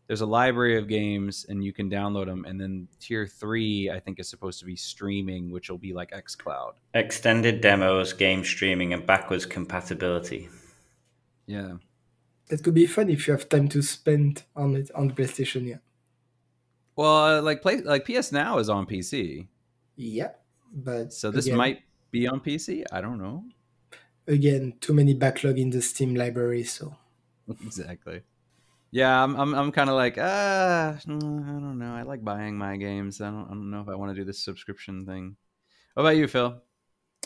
[0.07, 4.01] there's a library of games and you can download them, and then tier three I
[4.01, 8.93] think is supposed to be streaming, which will be like XCloud, extended demos, game streaming,
[8.93, 10.49] and backwards compatibility.
[11.47, 11.75] Yeah,
[12.49, 15.67] that could be fun if you have time to spend on it on the PlayStation.
[15.67, 15.79] Yeah.
[16.97, 19.47] Well, uh, like play like PS Now is on PC.
[19.97, 20.33] Yeah,
[20.73, 22.85] but so this again, might be on PC.
[22.93, 23.45] I don't know.
[24.27, 26.97] Again, too many backlog in the Steam library, so
[27.65, 28.23] exactly.
[28.93, 31.95] Yeah, I'm I'm, I'm kind of like ah, I don't know.
[31.95, 33.23] I like buying my games.
[33.23, 35.37] I don't I don't know if I want to do this subscription thing.
[35.95, 36.61] What about you, Phil?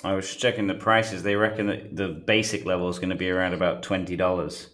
[0.05, 1.23] I was checking the prices.
[1.23, 4.71] They reckon that the basic level is going to be around about twenty dollars,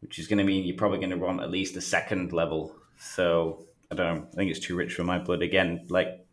[0.00, 2.76] which is going to mean you're probably going to want at least a second level.
[2.98, 4.26] So I don't know.
[4.32, 5.42] I think it's too rich for my blood.
[5.42, 6.24] Again, like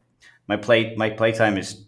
[0.47, 1.85] my play my playtime is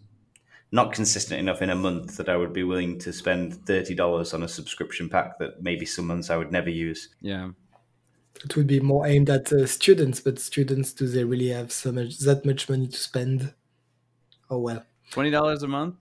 [0.72, 4.34] not consistent enough in a month that I would be willing to spend thirty dollars
[4.34, 7.10] on a subscription pack that maybe some months I would never use.
[7.20, 7.50] Yeah,
[8.44, 11.92] it would be more aimed at uh, students, but students do they really have so
[11.92, 13.54] much that much money to spend?
[14.50, 15.96] Oh well, twenty dollars a month.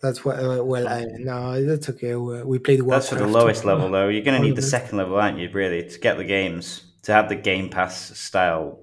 [0.00, 0.38] That's what.
[0.38, 2.14] Uh, well, I no, that's okay.
[2.14, 3.10] We played Warcraft.
[3.10, 4.08] That's for the lowest level, though.
[4.08, 5.48] You're going to need the second level, aren't you?
[5.50, 8.80] Really, to get the games to have the Game Pass style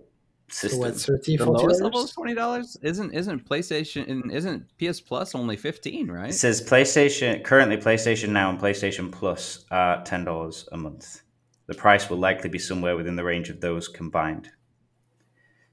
[0.49, 0.79] system.
[0.81, 2.77] So what, 30, the lowest level is twenty dollars.
[2.81, 4.31] Isn't isn't PlayStation?
[4.31, 6.09] Isn't PS Plus only fifteen?
[6.09, 6.29] Right.
[6.29, 11.21] It says PlayStation currently PlayStation Now and PlayStation Plus are ten dollars a month.
[11.67, 14.49] The price will likely be somewhere within the range of those combined.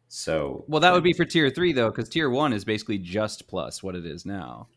[0.09, 3.47] So well, that would be for tier three though, because tier one is basically just
[3.47, 4.69] plus what it is now.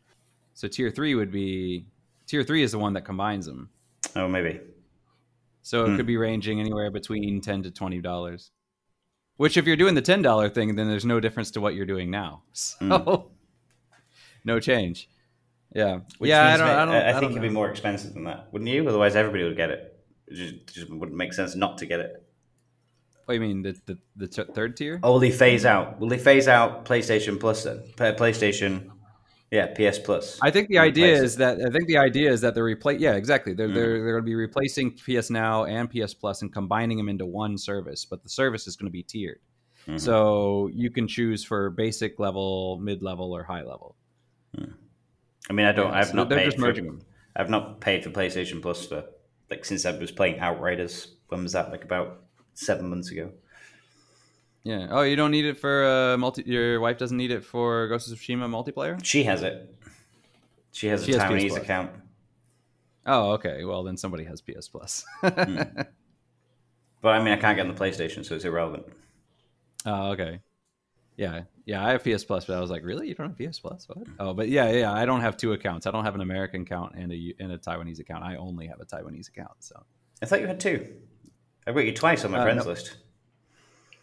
[0.54, 1.86] So tier three would be
[2.28, 3.70] tier three is the one that combines them.
[4.16, 4.60] Oh, maybe.
[5.64, 5.96] So it hmm.
[5.98, 8.52] could be ranging anywhere between ten to twenty dollars.
[9.38, 11.86] Which, if you're doing the ten dollar thing, then there's no difference to what you're
[11.86, 12.44] doing now.
[12.54, 13.26] So, mm.
[14.44, 15.10] no change.
[15.74, 16.54] Yeah, Which yeah.
[16.54, 16.68] I don't.
[16.68, 18.88] I, don't, I, I think don't it'd be more expensive than that, wouldn't you?
[18.88, 19.91] Otherwise, everybody would get it.
[20.32, 22.24] It just, just wouldn't make sense not to get it.
[23.26, 25.00] What do you mean the the, the t- third tier?
[25.04, 26.00] Oh, will they phase out?
[26.00, 27.84] Will they phase out PlayStation Plus then?
[27.96, 28.92] PlayStation
[29.52, 30.40] yeah, PS Plus.
[30.42, 33.02] I think the idea is that I think the idea is that they're replace.
[33.02, 33.54] Yeah, exactly.
[33.54, 33.74] They're mm.
[33.74, 37.26] they're they're going to be replacing PS Now and PS Plus and combining them into
[37.26, 39.40] one service, but the service is going to be tiered.
[39.88, 39.98] Mm-hmm.
[39.98, 43.96] So you can choose for basic level, mid level, or high level.
[44.58, 44.74] Mm.
[45.50, 45.92] I mean, I don't.
[45.92, 46.72] Yeah, I've so not paid for.
[46.72, 47.02] Them.
[47.36, 49.04] I've not paid for PlayStation Plus for
[49.52, 51.10] like since I was playing Outriders.
[51.28, 51.70] When was that?
[51.70, 52.24] Like about
[52.56, 53.32] seven months ago.
[54.64, 54.88] Yeah.
[54.90, 56.44] Oh, you don't need it for uh, multi.
[56.46, 59.04] Your wife doesn't need it for Ghost of Tsushima multiplayer.
[59.04, 59.76] She has it.
[60.72, 61.92] She has she a has Taiwanese account.
[63.06, 63.66] Oh, okay.
[63.66, 65.06] Well, then somebody has PS Plus.
[65.22, 65.88] mm.
[67.02, 68.86] But I mean, I can't get on the PlayStation, so it's irrelevant.
[69.88, 70.40] Oh, okay.
[71.18, 71.86] Yeah, yeah.
[71.86, 73.08] I have PS Plus, but I was like, really?
[73.08, 73.88] You don't have PS Plus?
[73.88, 74.08] What?
[74.20, 74.94] Oh, but yeah, yeah.
[74.94, 75.86] I don't have two accounts.
[75.86, 78.24] I don't have an American account and a and a Taiwanese account.
[78.24, 79.52] I only have a Taiwanese account.
[79.60, 79.84] So
[80.22, 80.88] I thought you had two.
[81.68, 82.72] I got you twice on my uh, friends no.
[82.72, 82.96] list.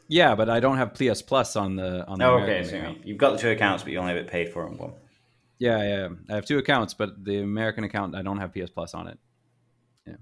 [0.09, 2.25] Yeah, but I don't have PS Plus on the on the.
[2.25, 2.65] Oh, okay.
[2.65, 4.93] So you've got the two accounts, but you only have it paid for on one.
[5.59, 6.09] Yeah, yeah.
[6.31, 9.19] I have two accounts, but the American account I don't have PS Plus on it.
[10.07, 10.15] Yeah.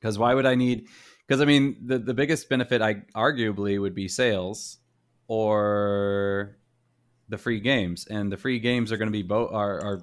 [0.00, 0.88] Because why would I need?
[1.26, 4.78] Because I mean, the the biggest benefit I arguably would be sales,
[5.28, 6.56] or
[7.28, 10.02] the free games, and the free games are going to be both are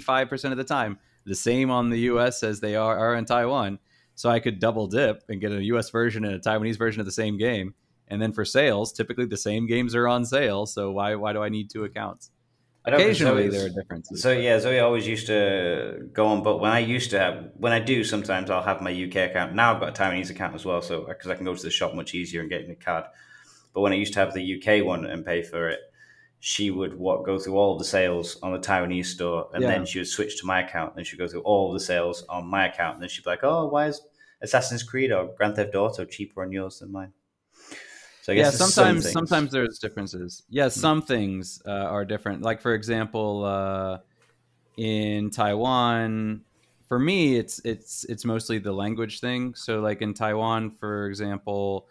[0.00, 2.42] five percent of the time the same on the U.S.
[2.42, 3.78] as they are are in Taiwan
[4.18, 7.06] so I could double dip and get a US version and a Taiwanese version of
[7.06, 7.74] the same game.
[8.08, 10.66] And then for sales, typically the same games are on sale.
[10.66, 12.32] So why why do I need two accounts?
[12.84, 14.20] Occasionally there are differences.
[14.22, 17.72] So yeah, Zoe always used to go on, but when I used to have, when
[17.72, 19.54] I do, sometimes I'll have my UK account.
[19.54, 21.70] Now I've got a Taiwanese account as well, so because I can go to the
[21.70, 23.04] shop much easier and get in the card.
[23.72, 25.80] But when I used to have the UK one and pay for it,
[26.40, 29.70] she would what go through all the sales on the Taiwanese store, and yeah.
[29.70, 30.94] then she would switch to my account.
[30.96, 33.42] And she'd go through all the sales on my account, and then she'd be like,
[33.42, 34.00] "Oh, why is
[34.40, 37.12] Assassin's Creed or Grand Theft Auto cheaper on yours than mine?"
[38.22, 40.42] So I guess yeah, sometimes some sometimes there's differences.
[40.48, 40.70] Yeah, hmm.
[40.70, 42.42] some things uh, are different.
[42.42, 43.98] Like for example, uh,
[44.76, 46.42] in Taiwan,
[46.86, 49.54] for me, it's it's it's mostly the language thing.
[49.54, 51.88] So like in Taiwan, for example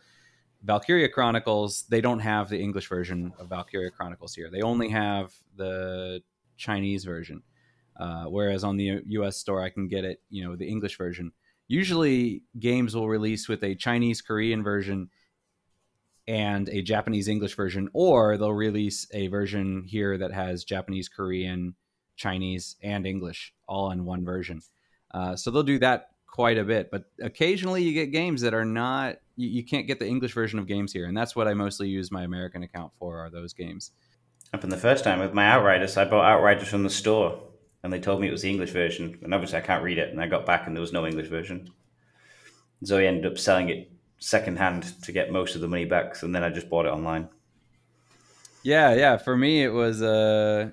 [0.63, 4.49] Valkyria Chronicles, they don't have the English version of Valkyria Chronicles here.
[4.49, 6.21] They only have the
[6.57, 7.43] Chinese version.
[7.99, 9.37] Uh, whereas on the U.S.
[9.37, 11.31] store, I can get it, you know, the English version.
[11.67, 15.09] Usually, games will release with a Chinese Korean version
[16.27, 21.75] and a Japanese English version, or they'll release a version here that has Japanese, Korean,
[22.17, 24.61] Chinese, and English all in one version.
[25.11, 26.91] Uh, so they'll do that quite a bit.
[26.91, 30.59] But occasionally, you get games that are not you, you can't get the English version
[30.59, 33.53] of games here, and that's what I mostly use my American account for are those
[33.53, 33.91] games.
[34.53, 35.97] Happened the first time with my Outriders.
[35.97, 37.41] I bought Outriders from the store,
[37.83, 40.09] and they told me it was the English version, and obviously I can't read it.
[40.09, 41.69] And I got back and there was no English version.
[42.85, 46.43] Zoe ended up selling it secondhand to get most of the money back, and then
[46.43, 47.29] I just bought it online.
[48.63, 49.17] Yeah, yeah.
[49.17, 50.69] For me, it was uh,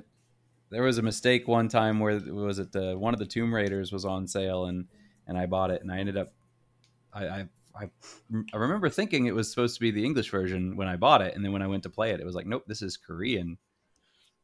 [0.71, 3.93] there was a mistake one time where was it the one of the Tomb Raiders
[3.93, 4.87] was on sale and
[5.27, 6.33] and I bought it and I ended up
[7.13, 7.89] I, I I,
[8.53, 11.35] I remember thinking it was supposed to be the English version when I bought it,
[11.35, 13.59] and then when I went to play it, it was like, nope, this is Korean.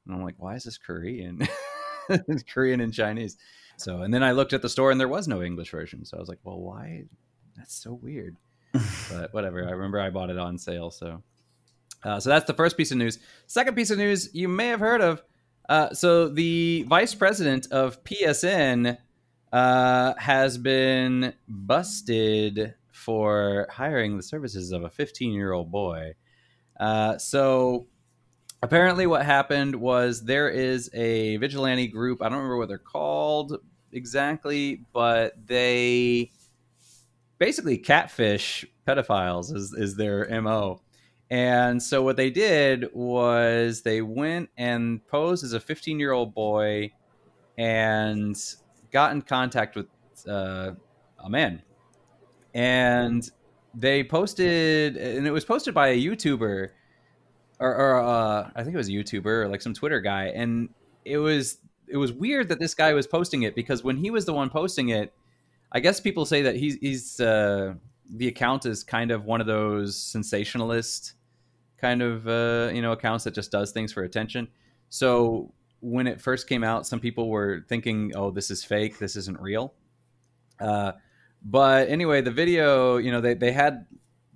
[0.05, 1.47] And I'm like, why is this Korean?
[2.09, 3.37] it's Korean and Chinese.
[3.77, 6.05] So, and then I looked at the store and there was no English version.
[6.05, 7.05] So I was like, well, why?
[7.57, 8.37] That's so weird.
[9.11, 9.67] but whatever.
[9.67, 10.91] I remember I bought it on sale.
[10.91, 11.23] So,
[12.03, 13.19] uh, so that's the first piece of news.
[13.47, 15.23] Second piece of news you may have heard of.
[15.69, 18.99] Uh, so the vice president of PSN
[19.53, 26.15] uh, has been busted for hiring the services of a 15 year old boy.
[26.79, 27.87] Uh, so
[28.63, 32.23] apparently, what happened was there is a vigilante group.
[32.23, 33.59] I don't remember what they're called
[33.93, 36.31] exactly, but they
[37.39, 40.81] basically catfish pedophiles is, is their MO.
[41.31, 46.35] And so what they did was they went and posed as a 15 year old
[46.35, 46.91] boy
[47.57, 48.37] and
[48.91, 49.87] got in contact with
[50.29, 50.73] uh,
[51.19, 51.63] a man
[52.55, 53.31] and
[53.75, 56.69] they posted, and it was posted by a YouTuber,
[57.61, 60.71] or, or uh, I think it was a YouTuber or like some Twitter guy, and
[61.05, 64.25] it was it was weird that this guy was posting it because when he was
[64.25, 65.13] the one posting it,
[65.73, 67.75] I guess people say that he's he's uh,
[68.13, 71.15] the account is kind of one of those sensationalist
[71.79, 74.49] kind of uh, you know accounts that just does things for attention.
[74.89, 78.99] So when it first came out, some people were thinking, "Oh, this is fake.
[78.99, 79.75] This isn't real."
[80.61, 80.93] Uh,
[81.43, 83.87] but anyway, the video, you know, they, they had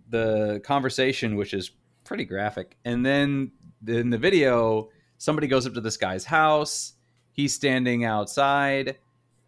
[0.09, 1.71] the conversation, which is
[2.05, 2.77] pretty graphic.
[2.85, 3.53] And then
[3.87, 4.89] in the video,
[5.19, 6.95] somebody goes up to this guy's house.
[7.33, 8.97] He's standing outside.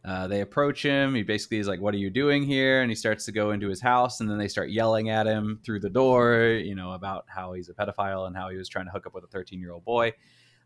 [0.05, 1.15] Uh, they approach him.
[1.15, 3.69] He basically is like, "What are you doing here?" And he starts to go into
[3.69, 7.25] his house, and then they start yelling at him through the door, you know, about
[7.27, 9.61] how he's a pedophile and how he was trying to hook up with a 13
[9.61, 10.13] year old boy.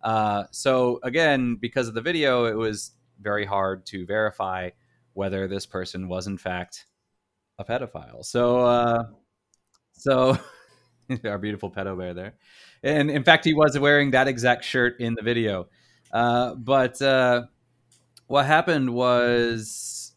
[0.02, 4.70] Uh, so again, because of the video, it was very hard to verify
[5.12, 6.86] whether this person was in fact
[7.58, 8.24] a pedophile.
[8.24, 9.04] So, uh,
[9.92, 10.38] so
[11.24, 12.34] our beautiful pedo bear there,
[12.82, 15.68] and in fact, he was wearing that exact shirt in the video.
[16.12, 17.42] Uh, but uh,
[18.26, 20.12] what happened was,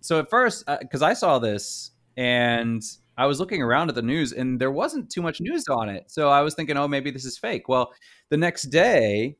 [0.00, 2.82] so at first, because uh, I saw this and
[3.18, 6.10] I was looking around at the news, and there wasn't too much news on it.
[6.10, 7.68] So I was thinking, oh, maybe this is fake.
[7.68, 7.92] Well,
[8.28, 9.36] the next day,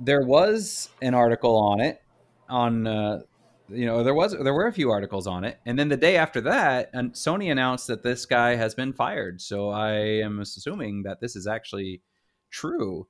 [0.00, 2.02] there was an article on it
[2.48, 3.20] on uh,
[3.68, 5.58] you know there was there were a few articles on it.
[5.64, 9.40] And then the day after that and sony announced that this guy has been fired.
[9.40, 12.02] So i am assuming that this is actually
[12.50, 13.06] true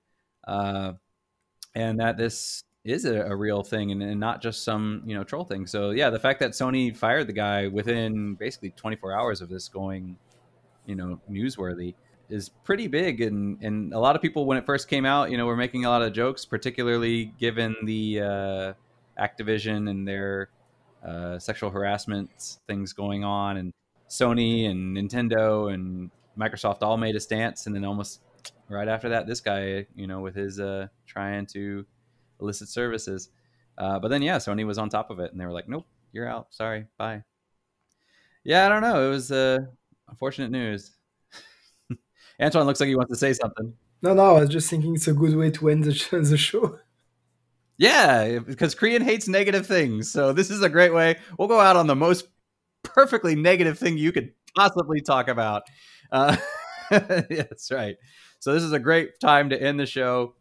[0.47, 0.93] uh,
[1.75, 5.25] and that this is a, a real thing and, and, not just some you know
[5.25, 5.67] troll thing.
[5.67, 9.69] So yeah the fact that sony fired the guy within basically 24 hours of this
[9.69, 10.17] going
[10.87, 11.95] you know newsworthy
[12.33, 15.37] is pretty big and and a lot of people when it first came out you
[15.37, 18.73] know were making a lot of jokes particularly given the uh
[19.19, 20.49] Activision and their
[21.07, 23.73] uh, sexual harassment things going on, and
[24.09, 28.21] Sony and Nintendo and Microsoft all made a stance, and then almost
[28.69, 31.85] right after that, this guy, you know, with his uh, trying to
[32.41, 33.31] illicit services.
[33.79, 35.87] Uh, but then, yeah, Sony was on top of it, and they were like, "Nope,
[36.13, 36.49] you're out.
[36.51, 37.23] Sorry, bye."
[38.45, 39.07] Yeah, I don't know.
[39.07, 39.59] It was uh,
[40.09, 40.93] unfortunate news.
[42.41, 43.75] Antoine looks like he wants to say something.
[44.03, 46.79] No, no, I was just thinking it's a good way to end the, the show.
[47.79, 50.11] Yeah, because Korean hates negative things.
[50.11, 51.17] So this is a great way.
[51.39, 52.27] We'll go out on the most
[52.83, 55.63] perfectly negative thing you could possibly talk about.
[56.11, 56.37] Uh,
[56.91, 57.97] yeah, that's right.
[58.39, 60.35] So this is a great time to end the show.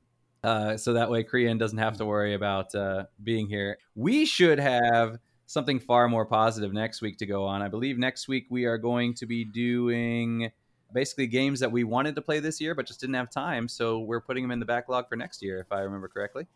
[0.44, 3.78] Uh, so that way Korean doesn't have to worry about uh, being here.
[3.96, 7.62] We should have something far more positive next week to go on.
[7.62, 10.52] I believe next week we are going to be doing
[10.94, 13.68] basically games that we wanted to play this year but just didn't have time.
[13.68, 16.48] So we're putting them in the backlog for next year, if I remember correctly.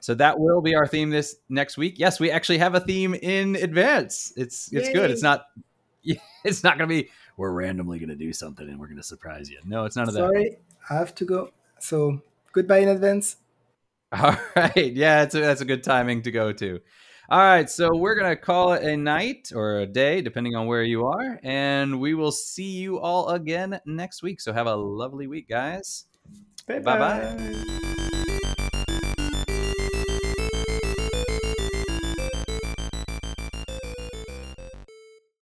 [0.00, 1.98] So that will be our theme this next week.
[1.98, 4.32] Yes, we actually have a theme in advance.
[4.36, 4.94] It's it's Yay.
[4.94, 5.10] good.
[5.10, 5.46] It's not
[6.44, 9.02] it's not going to be we're randomly going to do something and we're going to
[9.02, 9.58] surprise you.
[9.64, 10.50] No, it's none of Sorry, that.
[10.50, 10.58] Sorry,
[10.90, 11.50] I have to go.
[11.80, 12.20] So
[12.52, 13.36] goodbye in advance.
[14.12, 14.92] All right.
[14.92, 16.80] Yeah, it's a, that's a good timing to go to.
[17.28, 20.68] All right, so we're going to call it a night or a day, depending on
[20.68, 21.40] where you are.
[21.42, 24.40] And we will see you all again next week.
[24.40, 26.04] So have a lovely week, guys.
[26.68, 27.94] Bye bye.